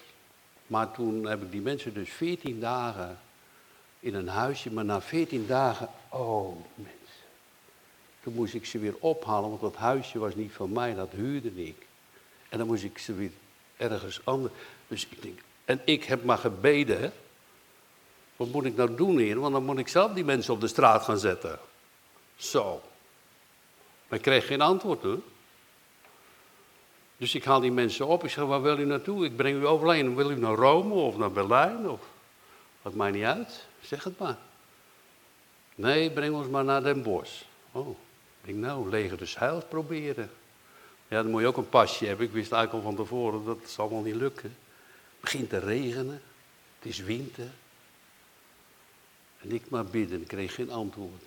Maar 0.67 0.91
toen 0.91 1.25
heb 1.25 1.41
ik 1.41 1.51
die 1.51 1.61
mensen 1.61 1.93
dus 1.93 2.09
14 2.09 2.59
dagen 2.59 3.17
in 3.99 4.13
een 4.13 4.27
huisje. 4.27 4.71
Maar 4.71 4.85
na 4.85 5.01
14 5.01 5.47
dagen, 5.47 5.89
oh 6.09 6.57
mensen. 6.75 7.23
Toen 8.21 8.33
moest 8.33 8.53
ik 8.53 8.65
ze 8.65 8.79
weer 8.79 8.95
ophalen, 8.99 9.49
want 9.49 9.61
dat 9.61 9.75
huisje 9.75 10.19
was 10.19 10.35
niet 10.35 10.51
van 10.51 10.71
mij, 10.71 10.93
dat 10.93 11.11
huurde 11.11 11.65
ik. 11.65 11.87
En 12.49 12.57
dan 12.57 12.67
moest 12.67 12.83
ik 12.83 12.97
ze 12.97 13.13
weer 13.13 13.31
ergens 13.77 14.21
anders. 14.23 14.53
Dus 14.87 15.07
ik 15.09 15.21
denk, 15.21 15.39
en 15.65 15.81
ik 15.85 16.03
heb 16.03 16.23
maar 16.23 16.37
gebeden. 16.37 17.13
Wat 18.35 18.47
moet 18.47 18.65
ik 18.65 18.75
nou 18.75 18.95
doen 18.95 19.17
hier? 19.17 19.39
Want 19.39 19.53
dan 19.53 19.65
moet 19.65 19.77
ik 19.77 19.87
zelf 19.87 20.13
die 20.13 20.25
mensen 20.25 20.53
op 20.53 20.61
de 20.61 20.67
straat 20.67 21.03
gaan 21.03 21.19
zetten. 21.19 21.59
Zo. 22.35 22.81
Maar 24.07 24.17
ik 24.17 24.23
kreeg 24.23 24.47
geen 24.47 24.61
antwoord 24.61 25.03
hoor. 25.03 25.19
Dus 27.17 27.35
ik 27.35 27.43
haal 27.43 27.59
die 27.59 27.71
mensen 27.71 28.07
op. 28.07 28.23
Ik 28.23 28.29
zeg, 28.29 28.43
waar 28.43 28.61
wil 28.61 28.79
u 28.79 28.85
naartoe? 28.85 29.25
Ik 29.25 29.35
breng 29.35 29.61
u 29.61 29.67
overheen. 29.67 30.15
Wil 30.15 30.31
u 30.31 30.35
naar 30.35 30.55
Rome 30.55 30.93
of 30.93 31.17
naar 31.17 31.31
Berlijn? 31.31 31.89
Of... 31.89 31.99
Maakt 32.81 32.95
mij 32.95 33.11
niet 33.11 33.23
uit. 33.23 33.65
Zeg 33.81 34.03
het 34.03 34.19
maar. 34.19 34.37
Nee, 35.75 36.11
breng 36.11 36.35
ons 36.35 36.47
maar 36.47 36.63
naar 36.63 36.83
Den 36.83 37.03
Bosch. 37.03 37.41
Oh, 37.71 37.97
ik 38.43 38.55
nou, 38.55 38.89
leger 38.89 39.17
dus 39.17 39.37
heil 39.37 39.63
proberen. 39.69 40.31
Ja, 41.07 41.21
dan 41.21 41.31
moet 41.31 41.41
je 41.41 41.47
ook 41.47 41.57
een 41.57 41.69
pasje 41.69 42.05
hebben. 42.05 42.25
Ik 42.25 42.31
wist 42.31 42.51
eigenlijk 42.51 42.85
al 42.85 42.91
van 42.91 43.03
tevoren, 43.03 43.45
dat 43.45 43.57
zal 43.65 43.89
wel 43.89 44.01
niet 44.01 44.15
lukken. 44.15 44.55
Het 45.09 45.19
begint 45.19 45.49
te 45.49 45.59
regenen. 45.59 46.21
Het 46.79 46.91
is 46.91 46.99
winter. 46.99 47.47
En 49.43 49.51
ik 49.51 49.69
maar 49.69 49.85
bidden, 49.85 50.25
kreeg 50.25 50.55
geen 50.55 50.71
antwoord. 50.71 51.21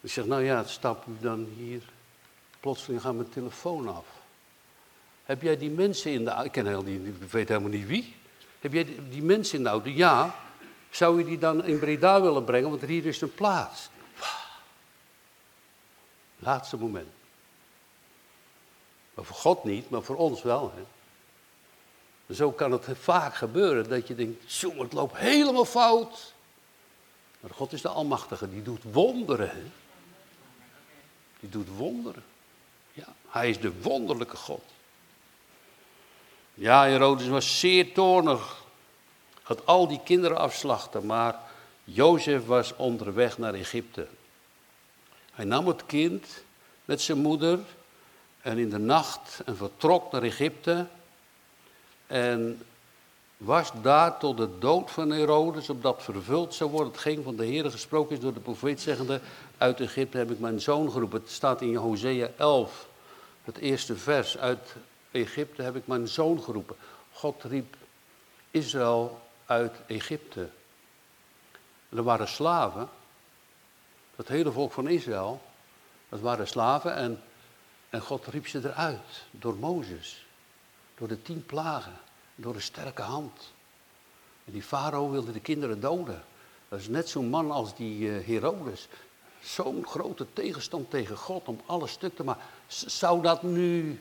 Ik 0.00 0.10
zeg, 0.10 0.24
nou 0.24 0.42
ja, 0.42 0.64
stap 0.64 1.06
u 1.06 1.16
dan 1.20 1.48
hier. 1.56 1.82
Plotseling 2.60 3.02
gaat 3.02 3.14
mijn 3.14 3.28
telefoon 3.28 3.88
af. 3.88 4.06
Heb 5.24 5.42
jij 5.42 5.56
die 5.56 5.70
mensen 5.70 6.12
in 6.12 6.24
de 6.24 6.30
auto? 6.30 6.44
Ik 6.44 6.52
ken 6.52 7.28
weet 7.30 7.48
helemaal 7.48 7.70
niet 7.70 7.86
wie. 7.86 8.14
Heb 8.60 8.72
jij 8.72 8.96
die, 9.10 9.22
mensen 9.22 9.58
in 9.58 9.64
de 9.64 9.70
auto? 9.70 9.90
Ja. 9.90 10.34
Zou 10.90 11.18
je 11.18 11.24
die 11.24 11.38
dan 11.38 11.64
in 11.64 11.78
Breda 11.78 12.22
willen 12.22 12.44
brengen? 12.44 12.70
Want 12.70 12.82
hier 12.82 13.06
is 13.06 13.20
een 13.20 13.34
plaats. 13.34 13.88
Laatste 16.38 16.76
moment. 16.76 17.08
Maar 19.14 19.24
voor 19.24 19.36
God 19.36 19.64
niet, 19.64 19.90
maar 19.90 20.02
voor 20.02 20.16
ons 20.16 20.42
wel. 20.42 20.72
Hè? 20.74 20.82
Zo 22.34 22.52
kan 22.52 22.72
het 22.72 22.86
vaak 22.92 23.34
gebeuren 23.34 23.88
dat 23.88 24.08
je 24.08 24.14
denkt, 24.14 24.52
jongen, 24.52 24.82
het 24.82 24.92
loopt 24.92 25.16
helemaal 25.16 25.64
fout. 25.64 26.34
Maar 27.40 27.50
God 27.50 27.72
is 27.72 27.82
de 27.82 27.88
Almachtige, 27.88 28.50
die 28.50 28.62
doet 28.62 28.82
wonderen. 28.82 29.72
Die 31.40 31.48
doet 31.48 31.68
wonderen. 31.76 32.24
Ja, 32.92 33.14
hij 33.28 33.50
is 33.50 33.60
de 33.60 33.80
wonderlijke 33.80 34.36
God. 34.36 34.62
Ja, 36.54 36.84
Herodes 36.86 37.28
was 37.28 37.60
zeer 37.60 37.92
toornig. 37.94 38.64
Had 39.42 39.66
al 39.66 39.88
die 39.88 40.00
kinderen 40.04 40.38
afslachten, 40.38 41.06
maar 41.06 41.40
Jozef 41.84 42.46
was 42.46 42.76
onderweg 42.76 43.38
naar 43.38 43.54
Egypte. 43.54 44.06
Hij 45.32 45.44
nam 45.44 45.66
het 45.66 45.86
kind 45.86 46.44
met 46.84 47.00
zijn 47.00 47.18
moeder 47.18 47.58
en 48.40 48.58
in 48.58 48.70
de 48.70 48.78
nacht 48.78 49.40
en 49.44 49.56
vertrok 49.56 50.12
naar 50.12 50.22
Egypte. 50.22 50.86
En 52.06 52.62
was 53.36 53.70
daar 53.82 54.18
tot 54.18 54.36
de 54.36 54.58
dood 54.58 54.90
van 54.90 55.10
Herodes, 55.10 55.68
opdat 55.68 56.02
vervuld 56.02 56.54
zou 56.54 56.70
worden 56.70 56.92
hetgeen 56.92 57.22
van 57.22 57.36
de 57.36 57.44
Heer 57.44 57.70
gesproken 57.70 58.16
is 58.16 58.22
door 58.22 58.34
de 58.34 58.40
profeet, 58.40 58.80
zeggende, 58.80 59.20
uit 59.58 59.80
Egypte 59.80 60.18
heb 60.18 60.30
ik 60.30 60.38
mijn 60.38 60.60
zoon 60.60 60.90
geroepen. 60.90 61.20
Het 61.20 61.30
staat 61.30 61.60
in 61.60 61.74
Hosea 61.74 62.28
11, 62.36 62.88
het 63.44 63.56
eerste 63.56 63.96
vers, 63.96 64.38
uit 64.38 64.74
Egypte 65.10 65.62
heb 65.62 65.76
ik 65.76 65.86
mijn 65.86 66.08
zoon 66.08 66.42
geroepen. 66.42 66.76
God 67.12 67.42
riep 67.42 67.76
Israël 68.50 69.20
uit 69.46 69.74
Egypte. 69.86 70.48
er 71.88 72.02
waren 72.02 72.28
slaven, 72.28 72.88
dat 74.16 74.28
hele 74.28 74.52
volk 74.52 74.72
van 74.72 74.88
Israël, 74.88 75.42
dat 76.08 76.20
waren 76.20 76.48
slaven 76.48 76.94
en, 76.94 77.22
en 77.90 78.00
God 78.00 78.26
riep 78.26 78.46
ze 78.46 78.58
eruit 78.58 79.24
door 79.30 79.56
Mozes, 79.56 80.26
door 80.94 81.08
de 81.08 81.22
tien 81.22 81.46
plagen 81.46 82.04
door 82.36 82.54
een 82.54 82.62
sterke 82.62 83.02
hand. 83.02 83.52
En 84.44 84.52
die 84.52 84.62
farao 84.62 85.10
wilde 85.10 85.32
de 85.32 85.40
kinderen 85.40 85.80
doden. 85.80 86.24
Dat 86.68 86.80
is 86.80 86.88
net 86.88 87.08
zo'n 87.08 87.28
man 87.28 87.50
als 87.50 87.74
die 87.74 87.98
uh, 87.98 88.26
Herodes. 88.26 88.88
Zo'n 89.42 89.86
grote 89.86 90.26
tegenstand 90.32 90.90
tegen 90.90 91.16
God 91.16 91.48
om 91.48 91.60
alles 91.66 91.90
stuk 91.90 92.16
te 92.16 92.24
maken. 92.24 92.44
Zou 92.66 93.22
dat 93.22 93.42
nu 93.42 94.00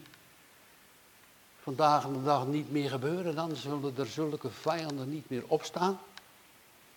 vandaag 1.62 2.08
de 2.08 2.24
dag 2.24 2.48
niet 2.48 2.72
meer 2.72 2.90
gebeuren? 2.90 3.36
Dan 3.36 3.56
zullen 3.56 3.98
er 3.98 4.06
zulke 4.06 4.50
vijanden 4.50 5.10
niet 5.10 5.30
meer 5.30 5.44
opstaan. 5.48 6.00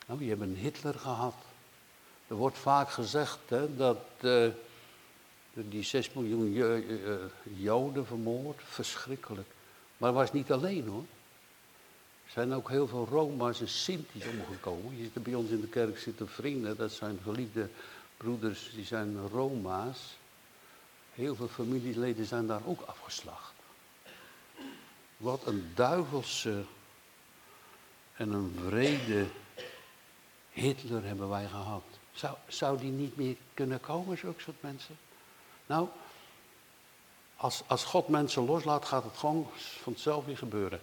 Nou, 0.07 0.23
je 0.23 0.29
hebt 0.29 0.41
een 0.41 0.57
Hitler 0.57 0.95
gehad. 0.95 1.35
Er 2.27 2.35
wordt 2.35 2.59
vaak 2.59 2.91
gezegd 2.91 3.39
hè, 3.49 3.77
dat 3.77 4.05
uh, 4.21 4.49
die 5.53 5.83
6 5.83 6.13
miljoen 6.13 6.47
uh, 6.47 6.79
Joden 7.43 8.07
vermoord, 8.07 8.61
verschrikkelijk. 8.65 9.49
Maar 9.97 10.09
het 10.09 10.19
was 10.19 10.33
niet 10.33 10.53
alleen 10.53 10.89
hoor. 10.89 11.05
Zijn 12.33 12.53
ook 12.55 12.69
heel 12.69 12.89
veel 12.89 13.07
Roma's 13.11 13.61
en 13.61 13.69
Sinti's 13.69 14.27
omgekomen. 14.27 14.97
Je 14.97 15.21
bij 15.21 15.35
ons 15.35 15.51
in 15.51 15.61
de 15.61 15.69
kerk 15.69 15.99
zitten 15.99 16.29
vrienden, 16.29 16.77
dat 16.77 16.93
zijn 16.93 17.19
geliefde 17.23 17.69
broeders, 18.17 18.71
die 18.75 18.85
zijn 18.85 19.29
Roma's. 19.29 20.17
Heel 21.15 21.35
veel 21.35 21.49
familieleden 21.49 22.25
zijn 22.25 22.47
daar 22.47 22.67
ook 22.67 22.81
afgeslacht. 22.81 23.53
Wat 25.17 25.47
een 25.47 25.73
duivelse 25.75 26.65
en 28.15 28.33
een 28.33 28.69
wrede 28.69 29.27
Hitler 30.51 31.05
hebben 31.05 31.29
wij 31.29 31.47
gehad. 31.47 31.83
Zou, 32.13 32.37
zou 32.49 32.79
die 32.79 32.91
niet 32.91 33.17
meer 33.17 33.37
kunnen 33.55 33.81
komen, 33.81 34.19
zulke 34.19 34.41
soort 34.41 34.63
mensen? 34.63 34.99
Nou, 35.67 35.89
als, 37.37 37.63
als 37.67 37.85
God 37.85 38.09
mensen 38.09 38.45
loslaat, 38.45 38.85
gaat 38.85 39.05
het 39.05 39.17
gewoon 39.17 39.51
vanzelf 39.83 40.25
weer 40.25 40.39
gebeuren. 40.39 40.81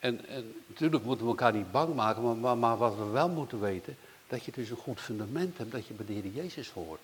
En, 0.00 0.26
en, 0.26 0.62
natuurlijk 0.66 1.04
moeten 1.04 1.24
we 1.24 1.30
elkaar 1.30 1.52
niet 1.52 1.70
bang 1.70 1.94
maken, 1.94 2.40
maar, 2.40 2.58
maar, 2.58 2.76
wat 2.76 2.96
we 2.96 3.04
wel 3.04 3.28
moeten 3.28 3.60
weten, 3.60 3.96
dat 4.28 4.44
je 4.44 4.52
dus 4.52 4.70
een 4.70 4.76
goed 4.76 5.00
fundament 5.00 5.58
hebt, 5.58 5.72
dat 5.72 5.86
je 5.86 5.94
bij 5.94 6.06
de 6.06 6.12
Heer 6.12 6.26
Jezus 6.26 6.70
hoort. 6.70 7.00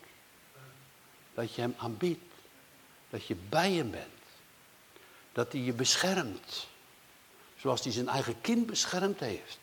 Dat 1.35 1.55
je 1.55 1.61
Hem 1.61 1.75
aanbiedt. 1.77 2.21
Dat 3.11 3.27
je 3.27 3.37
bij 3.49 3.73
Hem 3.73 3.91
bent. 3.91 4.07
Dat 5.33 5.53
Hij 5.53 5.61
je 5.61 5.73
beschermt. 5.73 6.67
Zoals 7.57 7.83
Hij 7.83 7.93
zijn 7.93 8.09
eigen 8.09 8.41
kind 8.41 8.67
beschermd 8.67 9.21
heeft. 9.21 9.59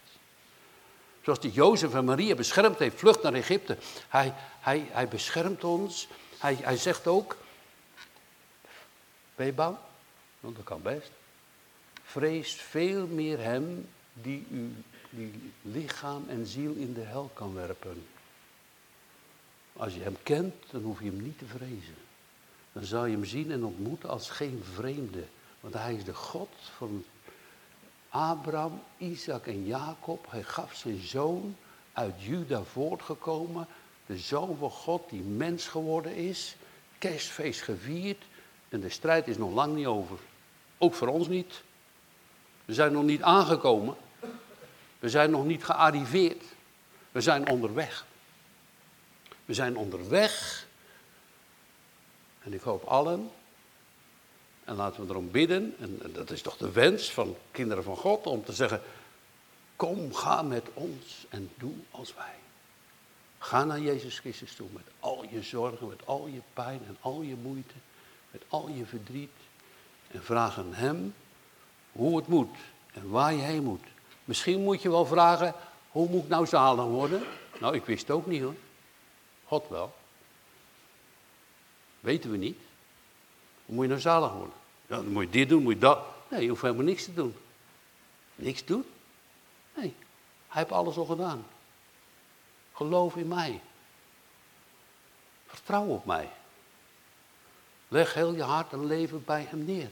Zoals 1.21 1.39
hij 1.39 1.49
Jozef 1.49 1.93
en 1.93 2.05
Maria 2.05 2.35
beschermd 2.35 2.79
heeft, 2.79 2.99
vlucht 2.99 3.21
naar 3.21 3.33
Egypte. 3.33 3.77
Hij, 4.07 4.33
hij, 4.59 4.87
hij 4.91 5.07
beschermt 5.07 5.63
ons. 5.63 6.07
Hij, 6.37 6.57
hij 6.61 6.77
zegt 6.77 7.07
ook, 7.07 7.37
ben 9.35 9.45
je 9.45 9.53
bang? 9.53 9.77
Want 10.39 10.55
dat 10.55 10.65
kan 10.65 10.81
best 10.81 11.11
vreest 12.13 12.61
veel 12.61 13.07
meer 13.07 13.39
hem 13.39 13.87
die 14.13 14.45
die 15.15 15.51
lichaam 15.61 16.23
en 16.27 16.45
ziel 16.45 16.73
in 16.73 16.93
de 16.93 17.01
hel 17.01 17.31
kan 17.33 17.53
werpen. 17.53 18.05
Als 19.73 19.93
je 19.93 20.01
hem 20.01 20.17
kent, 20.23 20.53
dan 20.71 20.81
hoef 20.81 20.99
je 20.99 21.05
hem 21.05 21.21
niet 21.21 21.37
te 21.37 21.45
vrezen. 21.45 21.95
Dan 22.71 22.83
zal 22.83 23.05
je 23.05 23.13
hem 23.13 23.25
zien 23.25 23.51
en 23.51 23.63
ontmoeten 23.63 24.09
als 24.09 24.29
geen 24.29 24.63
vreemde. 24.73 25.23
Want 25.59 25.73
hij 25.73 25.95
is 25.95 26.03
de 26.03 26.13
God 26.13 26.49
van 26.77 27.03
Abraham, 28.09 28.81
Isaac 28.97 29.47
en 29.47 29.65
Jacob. 29.65 30.25
Hij 30.29 30.43
gaf 30.43 30.75
zijn 30.75 31.01
zoon 31.01 31.55
uit 31.93 32.21
Juda 32.21 32.63
voortgekomen. 32.63 33.67
De 34.05 34.17
zoon 34.17 34.57
van 34.57 34.71
God 34.71 35.09
die 35.09 35.21
mens 35.21 35.67
geworden 35.67 36.15
is. 36.15 36.55
Kerstfeest 36.97 37.61
gevierd. 37.61 38.23
En 38.69 38.79
de 38.79 38.89
strijd 38.89 39.27
is 39.27 39.37
nog 39.37 39.53
lang 39.53 39.75
niet 39.75 39.85
over. 39.85 40.17
Ook 40.77 40.93
voor 40.93 41.07
ons 41.07 41.27
niet. 41.27 41.63
We 42.65 42.73
zijn 42.73 42.91
nog 42.91 43.03
niet 43.03 43.21
aangekomen. 43.21 43.95
We 44.99 45.09
zijn 45.09 45.29
nog 45.29 45.45
niet 45.45 45.63
gearriveerd. 45.63 46.43
We 47.11 47.21
zijn 47.21 47.49
onderweg. 47.49 48.05
We 49.45 49.53
zijn 49.53 49.77
onderweg. 49.77 50.65
En 52.43 52.53
ik 52.53 52.61
hoop 52.61 52.83
allen. 52.83 53.31
En 54.63 54.75
laten 54.75 55.03
we 55.03 55.09
erom 55.09 55.31
bidden. 55.31 55.75
En, 55.79 55.99
dat 56.13 56.31
is 56.31 56.41
toch 56.41 56.57
de 56.57 56.71
wens 56.71 57.11
van 57.11 57.35
kinderen 57.51 57.83
van 57.83 57.97
God. 57.97 58.27
Om 58.27 58.43
te 58.43 58.53
zeggen. 58.53 58.81
Kom, 59.75 60.13
ga 60.13 60.41
met 60.41 60.69
ons 60.73 61.25
en 61.29 61.51
doe 61.57 61.73
als 61.91 62.13
wij. 62.13 62.35
Ga 63.37 63.63
naar 63.63 63.79
Jezus 63.79 64.19
Christus 64.19 64.55
toe 64.55 64.67
met 64.73 64.83
al 64.99 65.25
je 65.29 65.41
zorgen, 65.41 65.87
met 65.87 66.05
al 66.05 66.27
je 66.27 66.41
pijn 66.53 66.79
en 66.87 66.97
al 67.01 67.21
je 67.21 67.35
moeite, 67.35 67.73
met 68.31 68.41
al 68.47 68.69
je 68.69 68.85
verdriet. 68.85 69.31
En 70.07 70.23
vraag 70.23 70.57
aan 70.57 70.73
Hem 70.73 71.13
hoe 71.93 72.17
het 72.17 72.27
moet 72.27 72.55
en 72.93 73.09
waar 73.09 73.33
je 73.33 73.41
heen 73.41 73.63
moet. 73.63 73.83
Misschien 74.23 74.63
moet 74.63 74.81
je 74.81 74.89
wel 74.89 75.05
vragen, 75.05 75.55
hoe 75.91 76.09
moet 76.09 76.23
ik 76.23 76.29
nou 76.29 76.45
zalig 76.45 76.85
worden? 76.85 77.23
Nou, 77.59 77.75
ik 77.75 77.85
wist 77.85 78.07
het 78.07 78.11
ook 78.11 78.25
niet 78.25 78.41
hoor. 78.41 78.55
God 79.45 79.67
wel. 79.69 79.93
Weten 81.99 82.31
we 82.31 82.37
niet. 82.37 82.59
Hoe 83.65 83.75
moet 83.75 83.83
je 83.83 83.89
nou 83.89 84.01
zalig 84.01 84.31
worden? 84.31 84.55
Ja, 84.87 84.95
dan 84.95 85.11
moet 85.11 85.23
je 85.23 85.29
dit 85.29 85.49
doen, 85.49 85.63
moet 85.63 85.73
je 85.73 85.79
dat. 85.79 85.99
Nee, 86.29 86.41
je 86.41 86.49
hoeft 86.49 86.61
helemaal 86.61 86.83
niks 86.83 87.03
te 87.03 87.13
doen. 87.13 87.35
Niks 88.35 88.65
doen? 88.65 88.85
Nee, 89.75 89.95
hij 90.47 90.61
heeft 90.61 90.71
alles 90.71 90.97
al 90.97 91.05
gedaan. 91.05 91.45
Geloof 92.73 93.15
in 93.15 93.27
mij. 93.27 93.61
Vertrouw 95.47 95.85
op 95.85 96.05
mij. 96.05 96.29
Leg 97.87 98.13
heel 98.13 98.33
je 98.33 98.43
hart 98.43 98.73
en 98.73 98.85
leven 98.85 99.23
bij 99.25 99.45
hem 99.49 99.65
neer. 99.65 99.89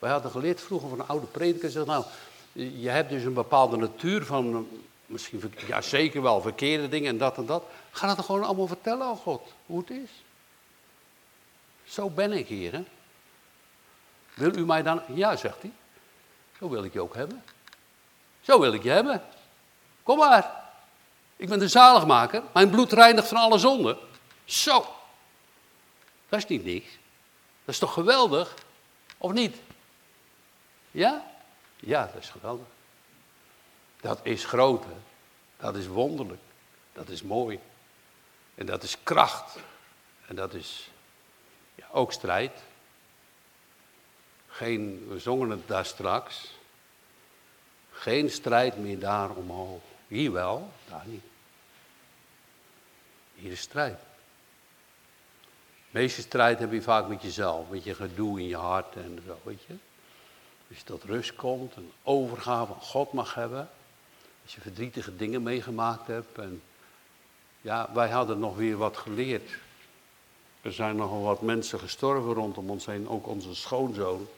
Wij 0.00 0.10
hadden 0.10 0.30
geleerd 0.30 0.60
vroeger 0.60 0.88
van 0.88 1.00
een 1.00 1.08
oude 1.08 1.26
prediker, 1.26 1.70
zegt 1.70 1.86
nou, 1.86 2.04
je 2.52 2.88
hebt 2.88 3.10
dus 3.10 3.24
een 3.24 3.34
bepaalde 3.34 3.76
natuur 3.76 4.24
van, 4.24 4.68
misschien, 5.06 5.54
ja 5.66 5.80
zeker 5.80 6.22
wel, 6.22 6.40
verkeerde 6.40 6.88
dingen 6.88 7.08
en 7.08 7.18
dat 7.18 7.36
en 7.36 7.46
dat. 7.46 7.64
Ga 7.90 8.14
dat 8.14 8.24
gewoon 8.24 8.44
allemaal 8.44 8.66
vertellen 8.66 9.06
aan 9.06 9.16
God, 9.16 9.52
hoe 9.66 9.78
het 9.78 9.90
is. 9.90 10.10
Zo 11.84 12.10
ben 12.10 12.32
ik 12.32 12.46
hier, 12.46 12.72
hè. 12.72 12.84
Wil 14.34 14.56
u 14.56 14.64
mij 14.64 14.82
dan, 14.82 15.02
ja, 15.14 15.36
zegt 15.36 15.62
hij, 15.62 15.72
zo 16.58 16.68
wil 16.68 16.84
ik 16.84 16.92
je 16.92 17.00
ook 17.00 17.14
hebben. 17.14 17.42
Zo 18.40 18.60
wil 18.60 18.72
ik 18.72 18.82
je 18.82 18.90
hebben. 18.90 19.22
Kom 20.02 20.18
maar. 20.18 20.58
Ik 21.36 21.48
ben 21.48 21.58
de 21.58 21.68
zaligmaker. 21.68 22.42
Mijn 22.52 22.70
bloed 22.70 22.92
reinigt 22.92 23.28
van 23.28 23.36
alle 23.36 23.58
zonden. 23.58 23.98
Zo. 24.44 24.86
Dat 26.28 26.38
is 26.38 26.46
niet 26.46 26.64
niks. 26.64 26.88
Dat 27.64 27.74
is 27.74 27.78
toch 27.78 27.92
geweldig? 27.92 28.54
Of 29.18 29.32
niet? 29.32 29.56
Ja? 30.90 31.30
Ja, 31.76 32.06
dat 32.06 32.22
is 32.22 32.28
geweldig. 32.28 32.66
Dat 34.00 34.20
is 34.22 34.44
groot, 34.44 34.84
hè? 34.84 34.96
dat 35.56 35.76
is 35.76 35.86
wonderlijk, 35.86 36.42
dat 36.92 37.08
is 37.08 37.22
mooi. 37.22 37.60
En 38.54 38.66
dat 38.66 38.82
is 38.82 39.02
kracht. 39.02 39.56
En 40.26 40.36
dat 40.36 40.54
is 40.54 40.90
ja, 41.74 41.86
ook 41.92 42.12
strijd. 42.12 42.62
Geen, 44.46 45.08
we 45.08 45.18
zongen 45.18 45.50
het 45.50 45.68
daar 45.68 45.84
straks. 45.84 46.54
Geen 47.90 48.30
strijd 48.30 48.76
meer 48.76 48.98
daar 48.98 49.30
omhoog. 49.30 49.82
Hier 50.08 50.32
wel, 50.32 50.72
daar 50.88 51.06
niet. 51.06 51.22
Hier 53.34 53.52
is 53.52 53.60
strijd. 53.60 53.98
De 55.90 55.98
meeste 55.98 56.20
strijd 56.20 56.58
heb 56.58 56.72
je 56.72 56.82
vaak 56.82 57.08
met 57.08 57.22
jezelf, 57.22 57.68
met 57.68 57.84
je 57.84 57.94
gedoe 57.94 58.40
in 58.40 58.46
je 58.46 58.56
hart 58.56 58.96
en 58.96 59.22
zo, 59.26 59.38
weet 59.42 59.62
je. 59.62 59.74
Als 60.70 60.78
je 60.86 61.12
rust 61.12 61.34
komt, 61.34 61.76
een 61.76 61.92
overgave 62.02 62.74
aan 62.74 62.80
God 62.80 63.12
mag 63.12 63.34
hebben. 63.34 63.68
Als 64.42 64.54
je 64.54 64.60
verdrietige 64.60 65.16
dingen 65.16 65.42
meegemaakt 65.42 66.06
hebt. 66.06 66.38
En 66.38 66.62
ja, 67.60 67.90
wij 67.94 68.08
hadden 68.08 68.38
nog 68.38 68.56
weer 68.56 68.76
wat 68.76 68.96
geleerd. 68.96 69.50
Er 70.62 70.72
zijn 70.72 70.96
nogal 70.96 71.22
wat 71.22 71.42
mensen 71.42 71.78
gestorven 71.78 72.32
rondom 72.32 72.70
ons 72.70 72.86
heen, 72.86 73.08
ook 73.08 73.26
onze 73.26 73.54
schoonzoon. 73.54 74.28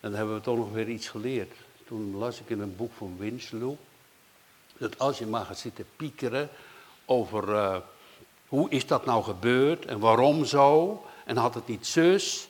En 0.00 0.10
dan 0.10 0.14
hebben 0.14 0.34
we 0.34 0.40
toch 0.40 0.56
nog 0.56 0.72
weer 0.72 0.88
iets 0.88 1.08
geleerd. 1.08 1.52
Toen 1.86 2.16
las 2.16 2.40
ik 2.40 2.50
in 2.50 2.60
een 2.60 2.76
boek 2.76 2.92
van 2.96 3.16
Winslow. 3.18 3.74
Dat 4.76 4.98
als 4.98 5.18
je 5.18 5.26
maar 5.26 5.44
gaat 5.44 5.58
zitten 5.58 5.86
piekeren 5.96 6.48
over 7.04 7.48
uh, 7.48 7.76
Hoe 8.48 8.70
is 8.70 8.86
dat 8.86 9.04
nou 9.04 9.24
gebeurd 9.24 9.84
en 9.84 9.98
waarom 9.98 10.44
zo? 10.44 11.02
En 11.24 11.36
had 11.36 11.54
het 11.54 11.66
niet 11.66 11.86
zus? 11.86 12.48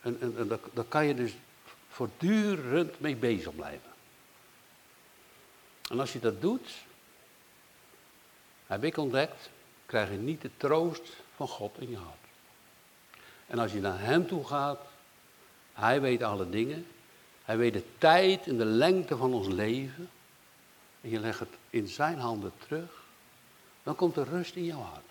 En, 0.00 0.18
en, 0.20 0.34
en 0.38 0.60
daar 0.72 0.84
kan 0.84 1.06
je 1.06 1.14
dus 1.14 1.32
voortdurend 1.92 3.00
mee 3.00 3.16
bezig 3.16 3.54
blijven. 3.54 3.90
En 5.90 6.00
als 6.00 6.12
je 6.12 6.18
dat 6.18 6.40
doet, 6.40 6.70
heb 8.66 8.84
ik 8.84 8.96
ontdekt, 8.96 9.50
krijg 9.86 10.10
je 10.10 10.16
niet 10.16 10.42
de 10.42 10.50
troost 10.56 11.02
van 11.36 11.48
God 11.48 11.78
in 11.78 11.90
je 11.90 11.96
hart. 11.96 12.16
En 13.46 13.58
als 13.58 13.72
je 13.72 13.80
naar 13.80 14.00
Hem 14.00 14.26
toe 14.26 14.46
gaat, 14.46 14.80
Hij 15.72 16.00
weet 16.00 16.22
alle 16.22 16.50
dingen. 16.50 16.86
Hij 17.44 17.56
weet 17.56 17.72
de 17.72 17.84
tijd 17.98 18.46
en 18.46 18.56
de 18.56 18.64
lengte 18.64 19.16
van 19.16 19.34
ons 19.34 19.48
leven. 19.48 20.10
En 21.00 21.10
je 21.10 21.20
legt 21.20 21.38
het 21.38 21.54
in 21.70 21.88
Zijn 21.88 22.18
handen 22.18 22.52
terug. 22.66 23.02
Dan 23.82 23.94
komt 23.94 24.16
er 24.16 24.28
rust 24.28 24.54
in 24.54 24.64
jouw 24.64 24.80
hart. 24.80 25.10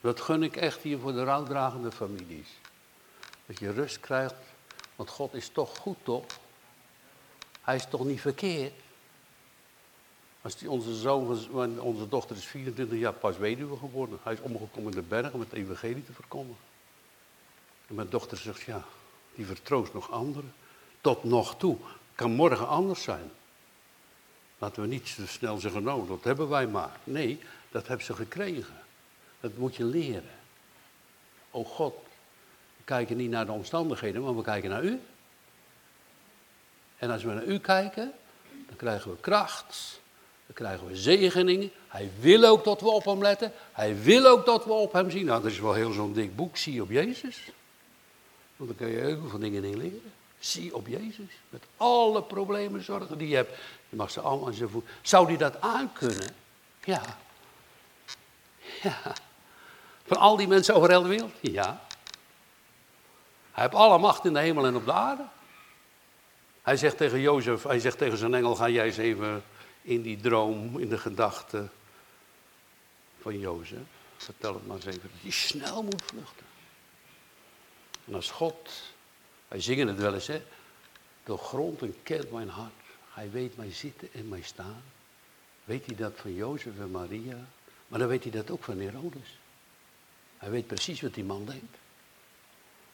Dat 0.00 0.20
gun 0.20 0.42
ik 0.42 0.56
echt 0.56 0.82
hier 0.82 0.98
voor 0.98 1.12
de 1.12 1.24
rouwdragende 1.24 1.92
families. 1.92 2.48
Dat 3.46 3.58
je 3.58 3.72
rust 3.72 4.00
krijgt, 4.00 4.34
want 4.96 5.10
God 5.10 5.34
is 5.34 5.48
toch 5.48 5.76
goed, 5.76 5.96
toch? 6.02 6.24
Hij 7.60 7.74
is 7.74 7.86
toch 7.86 8.04
niet 8.04 8.20
verkeerd? 8.20 8.72
Als 10.42 10.56
die, 10.56 10.70
onze 10.70 10.94
zoon, 10.94 11.80
onze 11.80 12.08
dochter 12.08 12.36
is 12.36 12.44
24 12.44 12.98
jaar 12.98 13.12
pas 13.12 13.36
weduwe 13.36 13.76
geworden. 13.76 14.18
Hij 14.22 14.32
is 14.32 14.40
omgekomen 14.40 14.92
in 14.92 14.98
de 14.98 15.06
bergen 15.08 15.32
om 15.32 15.40
het 15.40 15.52
evangelie 15.52 16.04
te 16.04 16.12
verkondigen. 16.12 16.62
En 17.86 17.94
mijn 17.94 18.08
dochter 18.08 18.36
zegt, 18.38 18.62
ja, 18.62 18.84
die 19.34 19.46
vertroost 19.46 19.92
nog 19.92 20.10
anderen. 20.10 20.54
Tot 21.00 21.24
nog 21.24 21.56
toe. 21.56 21.76
Kan 22.14 22.32
morgen 22.32 22.68
anders 22.68 23.02
zijn. 23.02 23.30
Laten 24.58 24.82
we 24.82 24.88
niet 24.88 25.14
te 25.14 25.26
snel 25.26 25.58
zeggen, 25.58 25.82
nou, 25.82 26.06
dat 26.06 26.24
hebben 26.24 26.48
wij 26.48 26.66
maar. 26.66 27.00
Nee, 27.04 27.40
dat 27.70 27.86
hebben 27.86 28.06
ze 28.06 28.14
gekregen. 28.14 28.82
Dat 29.40 29.56
moet 29.56 29.76
je 29.76 29.84
leren. 29.84 30.30
O 31.50 31.64
God, 31.64 31.94
kijken 32.84 33.16
niet 33.16 33.30
naar 33.30 33.46
de 33.46 33.52
omstandigheden, 33.52 34.22
maar 34.22 34.36
we 34.36 34.42
kijken 34.42 34.70
naar 34.70 34.84
u. 34.84 35.00
En 36.96 37.10
als 37.10 37.22
we 37.22 37.32
naar 37.32 37.44
u 37.44 37.58
kijken, 37.58 38.12
dan 38.66 38.76
krijgen 38.76 39.10
we 39.10 39.16
kracht. 39.20 40.00
Dan 40.46 40.54
krijgen 40.54 40.86
we 40.86 40.96
zegeningen. 40.96 41.70
Hij 41.88 42.10
wil 42.20 42.44
ook 42.44 42.64
dat 42.64 42.80
we 42.80 42.88
op 42.88 43.04
hem 43.04 43.22
letten. 43.22 43.52
Hij 43.72 44.02
wil 44.02 44.26
ook 44.26 44.46
dat 44.46 44.64
we 44.64 44.72
op 44.72 44.92
hem 44.92 45.10
zien. 45.10 45.24
Nou, 45.24 45.42
dat 45.42 45.50
is 45.50 45.58
wel 45.58 45.72
heel 45.72 45.92
zo'n 45.92 46.12
dik 46.12 46.36
boek. 46.36 46.56
Zie 46.56 46.82
op 46.82 46.90
Jezus. 46.90 47.50
Want 48.56 48.70
dan 48.70 48.78
kun 48.78 48.96
je 48.96 49.02
heel 49.02 49.28
veel 49.28 49.38
dingen 49.38 49.64
in 49.64 49.76
leren. 49.76 50.12
Zie 50.38 50.74
op 50.74 50.86
Jezus. 50.86 51.30
Met 51.48 51.62
alle 51.76 52.22
problemen, 52.22 52.84
zorgen 52.84 53.18
die 53.18 53.28
je 53.28 53.34
hebt. 53.34 53.58
Je 53.88 53.96
mag 53.96 54.10
ze 54.10 54.20
allemaal 54.20 54.46
aan 54.46 54.54
zijn 54.54 54.68
voet. 54.68 54.84
Zou 55.02 55.26
die 55.26 55.36
dat 55.36 55.60
aankunnen? 55.60 56.28
Ja. 56.84 57.02
Ja. 58.82 59.14
Van 60.06 60.16
al 60.16 60.36
die 60.36 60.48
mensen 60.48 60.74
over 60.74 60.90
heel 60.90 61.02
de 61.02 61.08
wereld? 61.08 61.32
Ja. 61.40 61.86
Hij 63.52 63.62
heeft 63.62 63.74
alle 63.74 63.98
macht 63.98 64.24
in 64.24 64.32
de 64.32 64.40
hemel 64.40 64.66
en 64.66 64.76
op 64.76 64.84
de 64.84 64.92
aarde. 64.92 65.24
Hij 66.62 66.76
zegt 66.76 66.96
tegen 66.96 67.20
Jozef, 67.20 67.62
hij 67.62 67.80
zegt 67.80 67.98
tegen 67.98 68.18
zijn 68.18 68.34
engel, 68.34 68.54
ga 68.54 68.68
jij 68.68 68.86
eens 68.86 68.96
even 68.96 69.44
in 69.82 70.02
die 70.02 70.20
droom, 70.20 70.78
in 70.78 70.88
de 70.88 70.98
gedachte 70.98 71.68
van 73.20 73.38
Jozef. 73.38 73.78
Vertel 74.16 74.54
het 74.54 74.66
maar 74.66 74.76
eens 74.76 74.84
even, 74.84 75.02
dat 75.02 75.20
hij 75.20 75.30
snel 75.30 75.82
moet 75.82 76.02
vluchten. 76.04 76.46
En 78.04 78.14
als 78.14 78.30
God, 78.30 78.82
wij 79.48 79.60
zingen 79.60 79.88
het 79.88 79.98
wel 79.98 80.14
eens, 80.14 80.26
hè. 80.26 80.42
De 81.24 81.36
grond 81.36 81.82
en 81.82 81.94
kent 82.02 82.30
mijn 82.30 82.48
hart. 82.48 82.72
Hij 83.12 83.30
weet 83.30 83.56
mij 83.56 83.72
zitten 83.72 84.08
en 84.12 84.28
mij 84.28 84.42
staan. 84.42 84.82
Weet 85.64 85.86
hij 85.86 85.96
dat 85.96 86.12
van 86.16 86.34
Jozef 86.34 86.78
en 86.78 86.90
Maria? 86.90 87.46
Maar 87.88 87.98
dan 87.98 88.08
weet 88.08 88.22
hij 88.22 88.32
dat 88.32 88.50
ook 88.50 88.64
van 88.64 88.78
Herodes. 88.78 89.38
Hij 90.38 90.50
weet 90.50 90.66
precies 90.66 91.00
wat 91.00 91.14
die 91.14 91.24
man 91.24 91.44
denkt. 91.44 91.76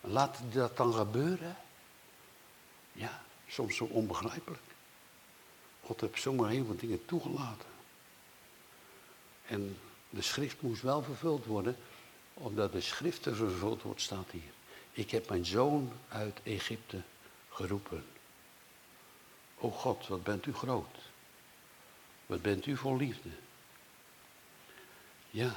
Laat 0.00 0.38
dat 0.52 0.76
dan 0.76 0.94
gebeuren. 0.94 1.56
Ja, 2.92 3.22
soms 3.48 3.76
zo 3.76 3.84
onbegrijpelijk. 3.84 4.62
God 5.80 6.00
heeft 6.00 6.20
zomaar 6.20 6.50
heel 6.50 6.64
veel 6.64 6.76
dingen 6.76 7.04
toegelaten. 7.04 7.68
En 9.46 9.78
de 10.10 10.22
schrift 10.22 10.62
moest 10.62 10.82
wel 10.82 11.02
vervuld 11.02 11.44
worden, 11.44 11.76
omdat 12.34 12.72
de 12.72 12.80
schrift 12.80 13.26
er 13.26 13.36
vervuld 13.36 13.82
wordt, 13.82 14.00
staat 14.00 14.30
hier. 14.30 14.52
Ik 14.92 15.10
heb 15.10 15.28
mijn 15.28 15.46
zoon 15.46 15.92
uit 16.08 16.40
Egypte 16.42 17.02
geroepen. 17.48 18.04
O 19.58 19.70
God, 19.70 20.06
wat 20.06 20.22
bent 20.22 20.46
u 20.46 20.52
groot. 20.52 20.96
Wat 22.26 22.42
bent 22.42 22.66
u 22.66 22.76
vol 22.76 22.96
liefde. 22.96 23.28
Ja. 25.30 25.56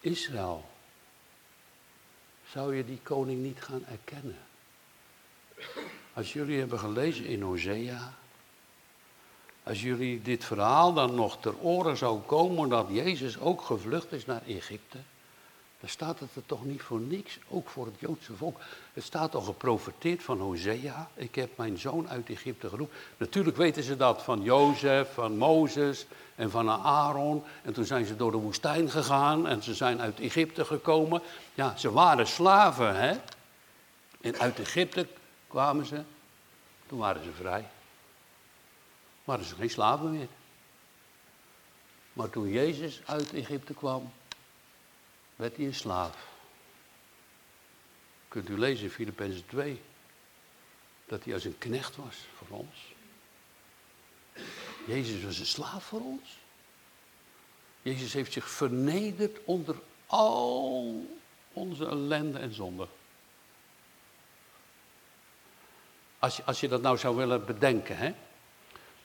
Israël. 0.00 0.70
Zou 2.52 2.76
je 2.76 2.84
die 2.84 3.00
koning 3.02 3.42
niet 3.42 3.62
gaan 3.62 3.84
erkennen? 3.86 4.36
Als 6.12 6.32
jullie 6.32 6.58
hebben 6.58 6.78
gelezen 6.78 7.24
in 7.24 7.42
Hosea, 7.42 8.14
als 9.62 9.82
jullie 9.82 10.22
dit 10.22 10.44
verhaal 10.44 10.92
dan 10.92 11.14
nog 11.14 11.40
ter 11.40 11.58
oren 11.58 11.96
zou 11.96 12.20
komen 12.20 12.68
dat 12.68 12.86
Jezus 12.90 13.38
ook 13.38 13.62
gevlucht 13.62 14.12
is 14.12 14.26
naar 14.26 14.42
Egypte, 14.46 14.98
dan 15.80 15.88
staat 15.88 16.20
het 16.20 16.34
er 16.34 16.46
toch 16.46 16.64
niet 16.64 16.82
voor 16.82 17.00
niks, 17.00 17.38
ook 17.48 17.68
voor 17.68 17.86
het 17.86 17.94
Joodse 17.98 18.36
volk. 18.36 18.60
Het 18.92 19.04
staat 19.04 19.34
al 19.34 19.40
geprofeteerd 19.40 20.22
van 20.22 20.40
Hosea, 20.40 21.10
ik 21.14 21.34
heb 21.34 21.56
mijn 21.56 21.78
zoon 21.78 22.08
uit 22.08 22.30
Egypte 22.30 22.68
geroepen. 22.68 22.96
Natuurlijk 23.16 23.56
weten 23.56 23.82
ze 23.82 23.96
dat 23.96 24.22
van 24.22 24.42
Jozef, 24.42 25.14
van 25.14 25.36
Mozes 25.36 26.06
en 26.34 26.50
van 26.50 26.70
Aaron. 26.70 27.44
En 27.62 27.72
toen 27.72 27.84
zijn 27.84 28.04
ze 28.04 28.16
door 28.16 28.30
de 28.30 28.36
woestijn 28.36 28.90
gegaan 28.90 29.46
en 29.46 29.62
ze 29.62 29.74
zijn 29.74 30.00
uit 30.00 30.20
Egypte 30.20 30.64
gekomen. 30.64 31.22
Ja, 31.54 31.76
ze 31.76 31.92
waren 31.92 32.26
slaven, 32.26 32.96
hè. 33.00 33.16
En 34.20 34.38
uit 34.38 34.58
Egypte 34.58 35.06
kwamen 35.48 35.86
ze, 35.86 36.02
toen 36.86 36.98
waren 36.98 37.24
ze 37.24 37.32
vrij. 37.32 37.68
Waren 39.24 39.44
ze 39.44 39.54
geen 39.54 39.70
slaven 39.70 40.10
meer. 40.10 40.28
Maar 42.12 42.30
toen 42.30 42.48
Jezus 42.48 43.00
uit 43.04 43.32
Egypte 43.32 43.74
kwam, 43.74 44.12
werd 45.38 45.56
hij 45.56 45.66
een 45.66 45.74
slaaf. 45.74 46.28
Kunt 48.28 48.48
u 48.48 48.58
lezen 48.58 48.84
in 48.84 48.90
Filippenzen 48.90 49.46
2, 49.46 49.80
dat 51.06 51.24
hij 51.24 51.34
als 51.34 51.44
een 51.44 51.58
knecht 51.58 51.96
was 51.96 52.16
voor 52.36 52.58
ons. 52.58 52.94
Jezus 54.86 55.22
was 55.22 55.38
een 55.38 55.46
slaaf 55.46 55.84
voor 55.84 56.00
ons. 56.00 56.38
Jezus 57.82 58.12
heeft 58.12 58.32
zich 58.32 58.50
vernederd 58.50 59.38
onder 59.44 59.76
al 60.06 61.06
onze 61.52 61.86
ellende 61.86 62.38
en 62.38 62.54
zonde. 62.54 62.88
Als 66.18 66.36
je, 66.36 66.44
als 66.44 66.60
je 66.60 66.68
dat 66.68 66.82
nou 66.82 66.98
zou 66.98 67.16
willen 67.16 67.46
bedenken, 67.46 67.96
hè. 67.96 68.14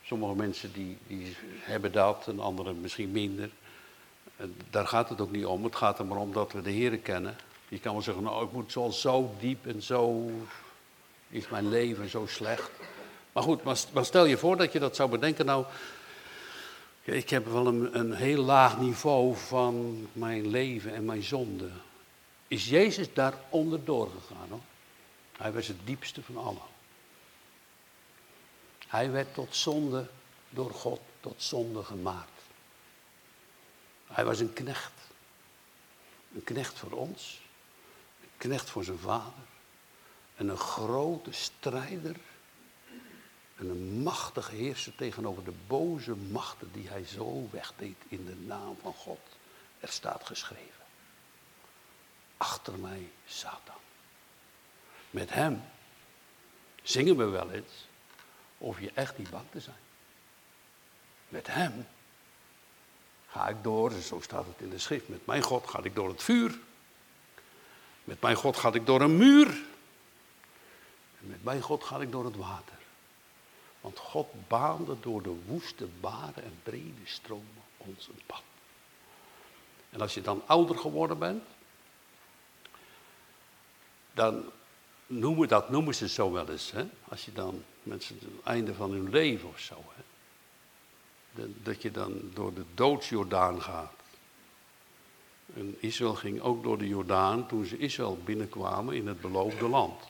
Sommige 0.04 0.36
mensen 0.36 0.74
die, 0.74 0.98
die 1.08 1.38
hebben 1.60 1.92
dat 1.92 2.28
en 2.28 2.40
anderen 2.40 2.82
misschien 2.82 3.12
minder. 3.12 3.50
Daar 4.70 4.88
gaat 4.88 5.10
het 5.10 5.22
ook 5.22 5.32
niet 5.32 5.46
om. 5.46 5.64
Het 5.64 5.76
gaat 5.76 6.00
er 6.00 6.06
maar 6.06 6.18
om 6.18 6.34
dat 6.34 6.52
we 6.52 6.62
de 6.62 6.72
Heer 6.72 6.98
kennen. 6.98 7.36
Je 7.68 7.80
kan 7.80 7.94
wel 7.94 8.02
zeggen, 8.02 8.24
nou 8.24 8.46
ik 8.46 8.52
moet 8.52 8.72
zo, 8.72 8.90
zo 8.90 9.36
diep 9.40 9.68
en 9.68 9.82
zo 9.82 10.32
is 11.30 11.50
mijn 11.50 11.70
leven 11.70 12.10
zo 12.10 12.26
slecht. 12.26 12.72
Maar 13.32 13.44
goed, 13.44 13.64
maar, 13.64 14.06
stel 14.06 14.26
je 14.26 14.38
voor 14.38 14.58
dat 14.58 14.72
je 14.72 14.80
dat 14.80 14.96
zou 14.96 15.10
bedenken. 15.10 15.46
Nou, 15.46 15.66
ik 17.04 17.30
heb 17.30 17.46
wel 17.46 17.68
een, 17.68 18.00
een 18.00 18.14
heel 18.14 18.44
laag 18.44 18.80
niveau 18.80 19.36
van 19.36 20.08
mijn 20.14 20.48
leven 20.48 20.94
en 20.94 21.06
mijn 21.06 21.24
zonde. 21.24 21.70
Is 22.48 22.70
Jezus 22.70 23.14
daar 23.14 23.34
onderdoor 23.50 24.10
gegaan 24.10 24.48
hoor? 24.50 24.60
Hij 25.38 25.52
was 25.54 25.68
het 25.68 25.78
diepste 25.84 26.24
van 26.24 26.38
allen. 26.38 26.72
Hij 28.88 29.12
werd 29.12 29.34
tot 29.34 29.56
zonde 29.56 30.08
door 30.50 30.72
God, 30.72 31.00
tot 31.20 31.36
zonde 31.38 31.84
gemaakt. 31.84 32.33
Hij 34.14 34.26
was 34.26 34.40
een 34.40 34.54
knecht. 34.54 34.92
Een 36.34 36.44
knecht 36.44 36.80
voor 36.80 36.92
ons. 36.92 37.42
Een 38.22 38.30
knecht 38.38 38.70
voor 38.70 38.84
zijn 38.84 39.00
vader. 39.00 39.44
En 40.36 40.48
een 40.48 40.58
grote 40.58 41.32
strijder. 41.32 42.16
En 43.56 43.70
een 43.70 44.02
machtige 44.02 44.56
heerser 44.56 44.96
tegenover 44.96 45.44
de 45.44 45.54
boze 45.68 46.16
machten 46.16 46.72
die 46.72 46.88
hij 46.88 47.06
zo 47.06 47.50
wegdeed 47.52 47.98
in 48.08 48.26
de 48.26 48.36
naam 48.36 48.78
van 48.82 48.94
God. 48.94 49.20
Er 49.80 49.90
staat 49.90 50.26
geschreven. 50.26 50.84
Achter 52.38 52.80
mij 52.80 53.12
Satan. 53.26 53.76
Met 55.10 55.34
hem 55.34 55.64
zingen 56.84 57.18
we 57.18 57.26
wel 57.26 57.52
eens 57.52 57.88
of 58.58 58.80
je 58.80 58.92
echt 58.94 59.18
niet 59.18 59.30
bang 59.30 59.46
te 59.52 59.60
zijn. 59.60 59.82
Met 61.30 61.48
hem 61.48 61.88
ga 63.34 63.48
ik 63.48 63.64
door, 63.64 63.92
zo 63.92 64.20
staat 64.20 64.46
het 64.46 64.62
in 64.62 64.70
de 64.70 64.78
schrift, 64.78 65.08
met 65.08 65.26
mijn 65.26 65.42
God 65.42 65.68
ga 65.68 65.84
ik 65.84 65.96
door 65.96 66.10
het 66.10 66.24
vuur. 66.24 66.60
Met 68.04 68.22
mijn 68.22 68.36
God 68.36 68.58
ga 68.58 68.74
ik 68.74 68.86
door 68.86 69.02
een 69.02 69.18
muur. 69.18 69.48
En 71.20 71.28
met 71.28 71.44
mijn 71.44 71.62
God 71.62 71.84
ga 71.84 72.02
ik 72.02 72.12
door 72.12 72.26
het 72.26 72.36
water. 72.36 72.78
Want 73.82 74.00
God 74.00 74.48
baande 74.48 75.00
door 75.00 75.22
de 75.22 75.42
woeste 75.46 75.88
baren 76.00 76.44
en 76.44 76.60
brede 76.64 77.02
stromen 77.04 77.64
ons 77.78 78.08
een 78.08 78.22
pad. 78.26 78.42
En 79.90 80.02
als 80.02 80.14
je 80.14 80.22
dan 80.22 80.42
ouder 80.46 80.78
geworden 80.78 81.20
bent, 81.20 81.44
dan 84.14 84.52
noemen, 85.08 85.48
dat 85.48 85.70
noemen 85.70 85.96
ze 85.96 86.08
zo 86.08 86.32
wel 86.32 86.50
eens. 86.50 86.72
Hè? 86.72 86.86
Als 87.10 87.26
je 87.26 87.34
dan 87.34 87.64
met 87.84 88.08
het 88.08 88.24
einde 88.44 88.74
van 88.74 88.92
hun 88.92 89.10
leven 89.10 89.50
of 89.50 89.60
zo. 89.60 89.84
Hè? 89.96 90.04
Dat 91.64 91.82
je 91.82 91.92
dan 91.92 92.32
door 92.34 92.54
de 92.54 92.66
doodsjordaan 92.74 93.62
gaat. 93.62 94.04
En 95.56 95.76
Israël 95.80 96.16
ging 96.16 96.42
ook 96.42 96.64
door 96.64 96.78
de 96.78 96.88
Jordaan 96.88 97.48
toen 97.48 97.66
ze 97.66 97.78
Israël 97.78 98.18
binnenkwamen 98.24 98.96
in 98.96 99.08
het 99.08 99.22
beloofde 99.22 99.68
land. 99.68 100.10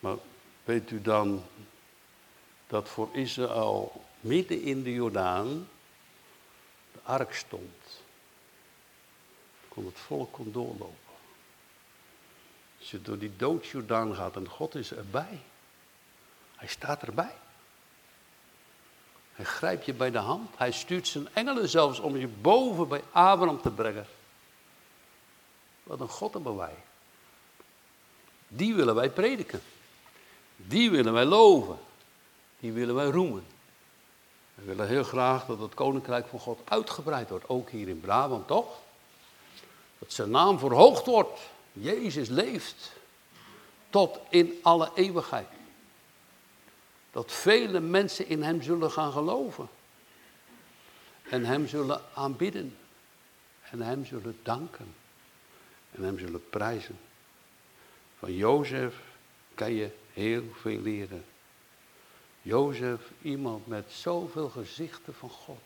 Maar 0.00 0.16
weet 0.64 0.90
u 0.90 1.02
dan 1.02 1.44
dat 2.66 2.88
voor 2.88 3.08
Israël 3.12 4.04
midden 4.20 4.62
in 4.62 4.82
de 4.82 4.92
Jordaan 4.92 5.68
de 6.92 6.98
ark 7.02 7.34
stond? 7.34 8.02
Kon 9.68 9.86
het 9.86 9.98
volk 9.98 10.32
kon 10.32 10.52
doorlopen. 10.52 11.14
Als 12.78 12.90
je 12.90 13.02
door 13.02 13.18
die 13.18 13.36
doodsjordaan 13.36 14.14
gaat 14.14 14.36
en 14.36 14.48
God 14.48 14.74
is 14.74 14.92
erbij. 14.92 15.40
Hij 16.56 16.68
staat 16.68 17.02
erbij. 17.02 17.34
Hij 19.36 19.44
grijpt 19.44 19.84
je 19.84 19.94
bij 19.94 20.10
de 20.10 20.18
hand. 20.18 20.50
Hij 20.56 20.72
stuurt 20.72 21.08
zijn 21.08 21.28
engelen 21.32 21.68
zelfs 21.68 21.98
om 21.98 22.16
je 22.16 22.28
boven 22.28 22.88
bij 22.88 23.02
Abraham 23.10 23.60
te 23.60 23.70
brengen. 23.70 24.06
Wat 25.82 26.00
een 26.00 26.08
God 26.08 26.32
hebben 26.32 26.56
wij. 26.56 26.74
Die 28.48 28.74
willen 28.74 28.94
wij 28.94 29.10
prediken. 29.10 29.62
Die 30.56 30.90
willen 30.90 31.12
wij 31.12 31.24
loven. 31.24 31.78
Die 32.60 32.72
willen 32.72 32.94
wij 32.94 33.06
roemen. 33.06 33.46
We 34.54 34.64
willen 34.64 34.88
heel 34.88 35.04
graag 35.04 35.46
dat 35.46 35.58
het 35.58 35.74
koninkrijk 35.74 36.26
van 36.26 36.38
God 36.38 36.60
uitgebreid 36.64 37.28
wordt. 37.30 37.48
Ook 37.48 37.70
hier 37.70 37.88
in 37.88 38.00
Brabant, 38.00 38.46
toch? 38.46 38.78
Dat 39.98 40.12
zijn 40.12 40.30
naam 40.30 40.58
verhoogd 40.58 41.06
wordt. 41.06 41.40
Jezus 41.72 42.28
leeft. 42.28 42.92
Tot 43.90 44.18
in 44.28 44.58
alle 44.62 44.90
eeuwigheid. 44.94 45.48
Dat 47.16 47.32
vele 47.32 47.80
mensen 47.80 48.26
in 48.28 48.42
Hem 48.42 48.62
zullen 48.62 48.90
gaan 48.90 49.12
geloven. 49.12 49.68
En 51.28 51.44
Hem 51.44 51.66
zullen 51.66 52.00
aanbidden. 52.14 52.76
En 53.70 53.80
Hem 53.80 54.04
zullen 54.04 54.38
danken. 54.42 54.94
En 55.92 56.02
Hem 56.02 56.18
zullen 56.18 56.48
prijzen. 56.50 56.98
Van 58.18 58.34
Jozef 58.34 58.94
kan 59.54 59.72
je 59.72 59.90
heel 60.12 60.42
veel 60.60 60.80
leren. 60.80 61.24
Jozef, 62.42 63.00
iemand 63.22 63.66
met 63.66 63.92
zoveel 63.92 64.48
gezichten 64.48 65.14
van 65.14 65.30
God. 65.30 65.60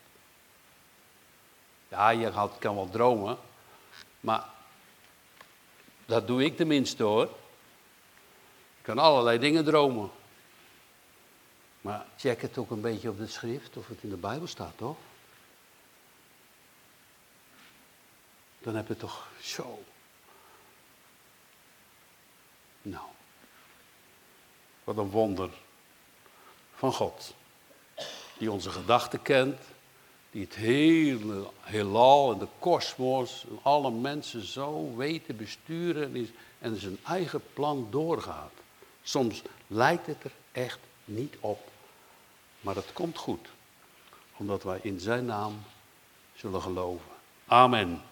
Ja, 1.88 2.10
je 2.10 2.48
kan 2.58 2.74
wel 2.74 2.88
dromen, 2.90 3.38
maar 4.20 4.48
dat 6.06 6.26
doe 6.26 6.44
ik 6.44 6.56
tenminste 6.56 7.02
hoor. 7.02 7.24
Ik 8.78 8.82
kan 8.82 8.98
allerlei 8.98 9.38
dingen 9.38 9.64
dromen. 9.64 10.10
Maar 11.80 12.06
check 12.16 12.42
het 12.42 12.58
ook 12.58 12.70
een 12.70 12.80
beetje 12.80 13.10
op 13.10 13.18
de 13.18 13.26
schrift, 13.26 13.76
of 13.76 13.88
het 13.88 14.02
in 14.02 14.10
de 14.10 14.16
Bijbel 14.16 14.46
staat, 14.46 14.72
toch? 14.76 14.96
Dan 18.58 18.74
heb 18.74 18.88
je 18.88 18.96
toch 18.96 19.28
zo. 19.40 19.82
Nou, 22.82 23.06
wat 24.84 24.96
een 24.96 25.10
wonder 25.10 25.50
van 26.74 26.92
God. 26.92 27.34
Die 28.38 28.50
onze 28.50 28.70
gedachten 28.70 29.22
kent, 29.22 29.60
die 30.30 30.44
het 30.44 30.54
hele 30.54 31.50
heelal 31.60 32.32
en 32.32 32.38
de 32.38 32.48
kosmos 32.58 33.44
en 33.48 33.58
alle 33.62 33.90
mensen 33.90 34.46
zo 34.46 34.96
weet 34.96 35.24
te 35.24 35.34
besturen 35.34 36.34
en 36.58 36.76
zijn 36.76 36.98
eigen 37.04 37.42
plan 37.52 37.88
doorgaat. 37.90 38.52
Soms 39.02 39.42
lijkt 39.66 40.06
het 40.06 40.24
er 40.24 40.32
echt 40.52 40.78
niet 41.04 41.36
op. 41.40 41.69
Maar 42.60 42.74
het 42.74 42.92
komt 42.92 43.18
goed, 43.18 43.48
omdat 44.36 44.62
wij 44.62 44.78
in 44.82 45.00
zijn 45.00 45.24
naam 45.24 45.62
zullen 46.34 46.62
geloven. 46.62 47.10
Amen. 47.46 48.02